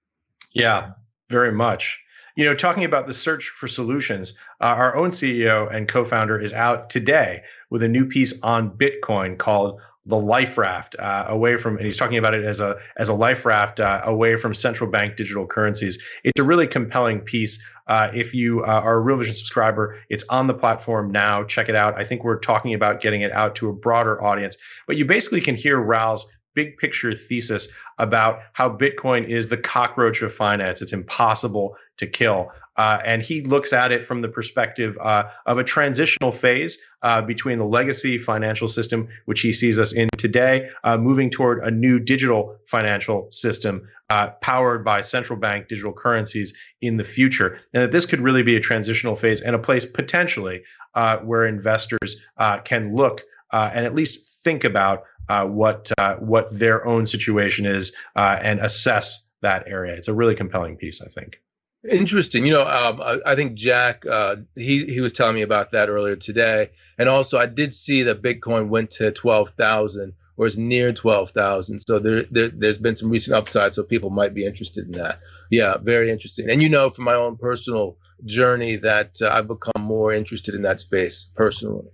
Yeah, 0.54 0.92
very 1.30 1.52
much. 1.52 2.00
You 2.40 2.46
know, 2.46 2.56
talking 2.56 2.86
about 2.86 3.06
the 3.06 3.14
search 3.14 3.50
for 3.50 3.68
solutions, 3.68 4.32
uh, 4.62 4.68
our 4.68 4.96
own 4.96 5.10
CEO 5.10 5.70
and 5.76 5.90
co 5.90 6.06
founder 6.06 6.40
is 6.40 6.54
out 6.54 6.90
today 6.90 7.44
with 7.70 7.84
a 7.84 7.88
new 7.90 8.06
piece 8.06 8.34
on 8.44 8.72
Bitcoin 8.78 9.38
called 9.38 9.82
the 10.06 10.16
life 10.16 10.58
raft 10.58 10.96
uh, 11.00 11.26
away 11.28 11.58
from 11.58 11.76
and 11.76 11.86
he's 11.86 11.98
talking 11.98 12.18
about 12.18 12.34
it 12.34 12.46
as 12.46 12.62
a 12.62 12.78
as 12.96 13.10
a 13.10 13.14
life 13.14 13.46
raft 13.46 13.82
uh, 13.82 14.00
away 14.06 14.38
from 14.38 14.54
central 14.54 14.90
bank 14.90 15.18
digital 15.18 15.46
currencies. 15.46 16.02
It's 16.24 16.40
a 16.40 16.44
really 16.44 16.66
compelling 16.66 17.20
piece. 17.20 17.62
Uh, 17.88 18.10
if 18.14 18.34
you 18.34 18.64
uh, 18.64 18.68
are 18.68 18.94
a 18.94 19.00
real 19.02 19.18
vision 19.18 19.36
subscriber 19.36 19.98
it's 20.08 20.24
on 20.30 20.48
the 20.48 20.54
platform 20.54 21.12
now. 21.12 21.44
Check 21.44 21.68
it 21.68 21.76
out. 21.76 22.00
I 22.00 22.06
think 22.06 22.24
we're 22.24 22.40
talking 22.40 22.74
about 22.74 23.02
getting 23.02 23.20
it 23.20 23.34
out 23.34 23.54
to 23.56 23.68
a 23.68 23.74
broader 23.74 24.24
audience. 24.24 24.56
But 24.88 24.96
you 24.96 25.04
basically 25.04 25.42
can 25.42 25.56
hear 25.56 25.78
raoul's 25.78 26.26
big 26.56 26.78
picture 26.78 27.14
thesis 27.14 27.68
about 27.98 28.40
how 28.54 28.70
bitcoin 28.70 29.26
is 29.26 29.48
the 29.48 29.58
cockroach 29.58 30.22
of 30.22 30.34
finance. 30.34 30.82
It's 30.82 30.94
impossible 30.94 31.76
to 32.00 32.08
kill 32.08 32.52
uh, 32.80 33.02
and 33.04 33.22
he 33.22 33.42
looks 33.42 33.74
at 33.74 33.92
it 33.92 34.06
from 34.06 34.22
the 34.22 34.28
perspective 34.30 34.98
uh, 35.02 35.26
of 35.46 35.58
a 35.58 35.64
transitional 35.66 36.32
phase 36.32 36.78
uh, 37.02 37.22
between 37.22 37.60
the 37.60 37.66
legacy 37.66 38.18
financial 38.18 38.70
system, 38.70 39.06
which 39.26 39.42
he 39.42 39.52
sees 39.52 39.78
us 39.78 39.92
in 39.92 40.08
today, 40.18 40.70
uh, 40.86 40.98
moving 40.98 41.30
toward 41.30 41.62
a 41.62 41.70
new 41.70 42.00
digital 42.00 42.56
financial 42.68 43.30
system 43.32 43.86
uh, 44.10 44.30
powered 44.42 44.86
by 44.86 45.02
central 45.02 45.38
bank 45.38 45.68
digital 45.68 45.92
currencies 45.92 46.54
in 46.80 46.96
the 46.96 47.04
future. 47.04 47.60
And 47.74 47.84
that 47.84 47.92
this 47.92 48.06
could 48.06 48.22
really 48.22 48.44
be 48.44 48.56
a 48.56 48.62
transitional 48.62 49.18
phase 49.18 49.42
and 49.42 49.58
a 49.58 49.60
place 49.60 49.84
potentially 49.84 50.64
uh, 50.96 51.18
where 51.18 51.46
investors 51.46 52.26
can 52.64 52.96
look 52.96 53.24
and 53.52 53.86
at 53.86 53.94
least 53.94 54.26
think 54.42 54.64
about 54.64 55.04
what 55.28 55.92
what 56.20 56.48
their 56.58 56.88
own 56.88 57.08
situation 57.08 57.66
is 57.66 57.94
and 58.16 58.62
assess 58.62 59.28
that 59.42 59.68
area. 59.68 59.96
It's 59.96 60.08
a 60.08 60.14
really 60.14 60.36
compelling 60.36 60.78
piece, 60.78 61.02
I 61.02 61.10
think. 61.10 61.42
Interesting. 61.88 62.46
You 62.46 62.54
know, 62.54 62.68
um, 62.68 63.02
I, 63.02 63.20
I, 63.26 63.36
think 63.36 63.54
Jack 63.54 64.06
uh, 64.06 64.38
he 64.56 64.86
he 64.86 65.00
was 65.00 65.14
telling 65.14 65.36
me 65.36 65.44
about 65.44 65.72
that 65.72 65.88
earlier 65.88 66.18
today, 66.18 66.72
and 66.98 67.08
also 67.08 67.38
I 67.38 67.46
did 67.46 67.74
see 67.74 68.04
that 68.04 68.22
Bitcoin 68.22 68.68
went 68.68 68.92
to 68.92 69.12
twelve 69.12 69.52
thousand 69.52 70.14
or 70.36 70.46
is 70.46 70.58
near 70.58 70.92
twelve 70.92 71.32
thousand. 71.32 71.82
So 71.88 71.98
there, 72.00 72.26
there 72.32 72.50
there's 72.50 72.78
been 72.78 72.98
some 72.98 73.10
recent 73.10 73.34
upside, 73.34 73.74
so 73.74 73.84
people 73.84 74.10
might 74.10 74.34
be 74.34 74.46
interested 74.46 74.88
in 74.88 74.92
that. 74.94 75.20
Yeah, 75.52 75.78
very 75.78 76.12
interesting. 76.12 76.50
And 76.50 76.62
you 76.62 76.68
know, 76.68 76.90
from 76.90 77.06
my 77.06 77.14
own 77.14 77.38
personal 77.38 77.98
journey, 78.26 78.76
that 78.76 79.22
uh, 79.22 79.30
I've 79.30 79.48
become 79.48 79.82
more 79.82 80.14
interested 80.14 80.56
in 80.56 80.64
that 80.64 80.82
space 80.82 81.30
personally. 81.34 81.88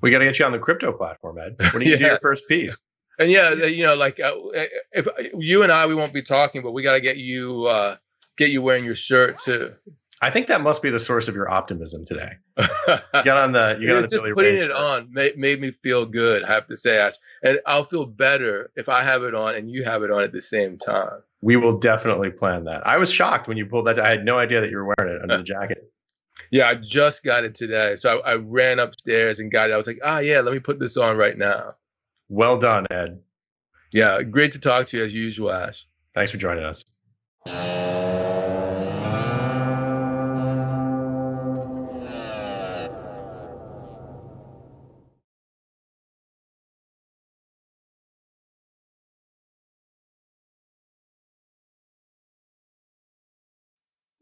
We 0.00 0.10
got 0.10 0.20
to 0.20 0.24
get 0.24 0.38
you 0.38 0.46
on 0.46 0.52
the 0.52 0.58
crypto 0.58 0.92
platform, 0.92 1.36
Ed. 1.38 1.56
When 1.72 1.82
do 1.82 1.90
you 1.90 1.96
yeah. 1.96 1.98
do 1.98 2.04
your 2.04 2.18
first 2.20 2.48
piece? 2.48 2.82
And 3.18 3.30
yeah, 3.30 3.52
you 3.52 3.82
know, 3.82 3.94
like 3.94 4.20
uh, 4.20 4.32
if 4.92 5.06
you 5.34 5.64
and 5.64 5.72
I, 5.72 5.84
we 5.84 5.94
won't 5.94 6.14
be 6.14 6.22
talking, 6.22 6.62
but 6.62 6.70
we 6.70 6.82
got 6.82 6.92
to 6.92 7.00
get 7.02 7.18
you. 7.18 7.68
Get 8.38 8.50
you 8.50 8.62
wearing 8.62 8.84
your 8.84 8.94
shirt 8.94 9.38
too. 9.40 9.74
I 10.20 10.30
think 10.30 10.46
that 10.48 10.62
must 10.62 10.82
be 10.82 10.90
the 10.90 10.98
source 10.98 11.28
of 11.28 11.34
your 11.34 11.48
optimism 11.50 12.04
today. 12.04 12.32
You 12.88 13.24
got 13.24 13.36
on 13.36 13.52
the 13.52 13.76
you 13.78 13.86
got 13.86 13.96
on 13.96 14.02
the 14.02 14.08
just 14.08 14.22
Billy 14.22 14.32
putting 14.32 14.54
Ray 14.54 14.60
it 14.62 14.68
show. 14.68 14.76
on 14.76 15.12
made, 15.12 15.36
made 15.36 15.60
me 15.60 15.72
feel 15.82 16.06
good. 16.06 16.42
I 16.44 16.48
have 16.48 16.66
to 16.68 16.76
say, 16.76 16.98
Ash, 16.98 17.12
and 17.42 17.60
I'll 17.66 17.84
feel 17.84 18.06
better 18.06 18.70
if 18.76 18.88
I 18.88 19.02
have 19.02 19.22
it 19.24 19.34
on 19.34 19.54
and 19.56 19.70
you 19.70 19.84
have 19.84 20.02
it 20.02 20.10
on 20.10 20.22
at 20.22 20.32
the 20.32 20.40
same 20.40 20.78
time. 20.78 21.20
We 21.42 21.56
will 21.56 21.76
definitely 21.78 22.30
plan 22.30 22.64
that. 22.64 22.86
I 22.86 22.96
was 22.96 23.12
shocked 23.12 23.46
when 23.46 23.56
you 23.58 23.66
pulled 23.66 23.86
that. 23.86 23.98
I 23.98 24.08
had 24.08 24.24
no 24.24 24.38
idea 24.38 24.60
that 24.62 24.70
you 24.70 24.78
were 24.78 24.94
wearing 24.96 25.16
it 25.16 25.22
under 25.22 25.36
the 25.38 25.42
jacket. 25.42 25.84
Yeah, 26.52 26.68
I 26.68 26.76
just 26.76 27.24
got 27.24 27.42
it 27.44 27.54
today, 27.54 27.96
so 27.96 28.20
I, 28.20 28.32
I 28.32 28.34
ran 28.36 28.78
upstairs 28.78 29.38
and 29.40 29.50
got 29.50 29.68
it. 29.68 29.72
I 29.74 29.76
was 29.76 29.88
like, 29.88 29.98
ah, 30.04 30.20
yeah, 30.20 30.40
let 30.40 30.54
me 30.54 30.60
put 30.60 30.78
this 30.78 30.96
on 30.96 31.16
right 31.16 31.36
now. 31.36 31.74
Well 32.28 32.56
done, 32.58 32.86
Ed. 32.92 33.20
Yeah, 33.92 34.22
great 34.22 34.52
to 34.52 34.58
talk 34.60 34.86
to 34.86 34.96
you 34.96 35.04
as 35.04 35.12
usual, 35.12 35.50
Ash. 35.50 35.84
Thanks 36.14 36.30
for 36.30 36.38
joining 36.38 36.64
us. 36.64 36.84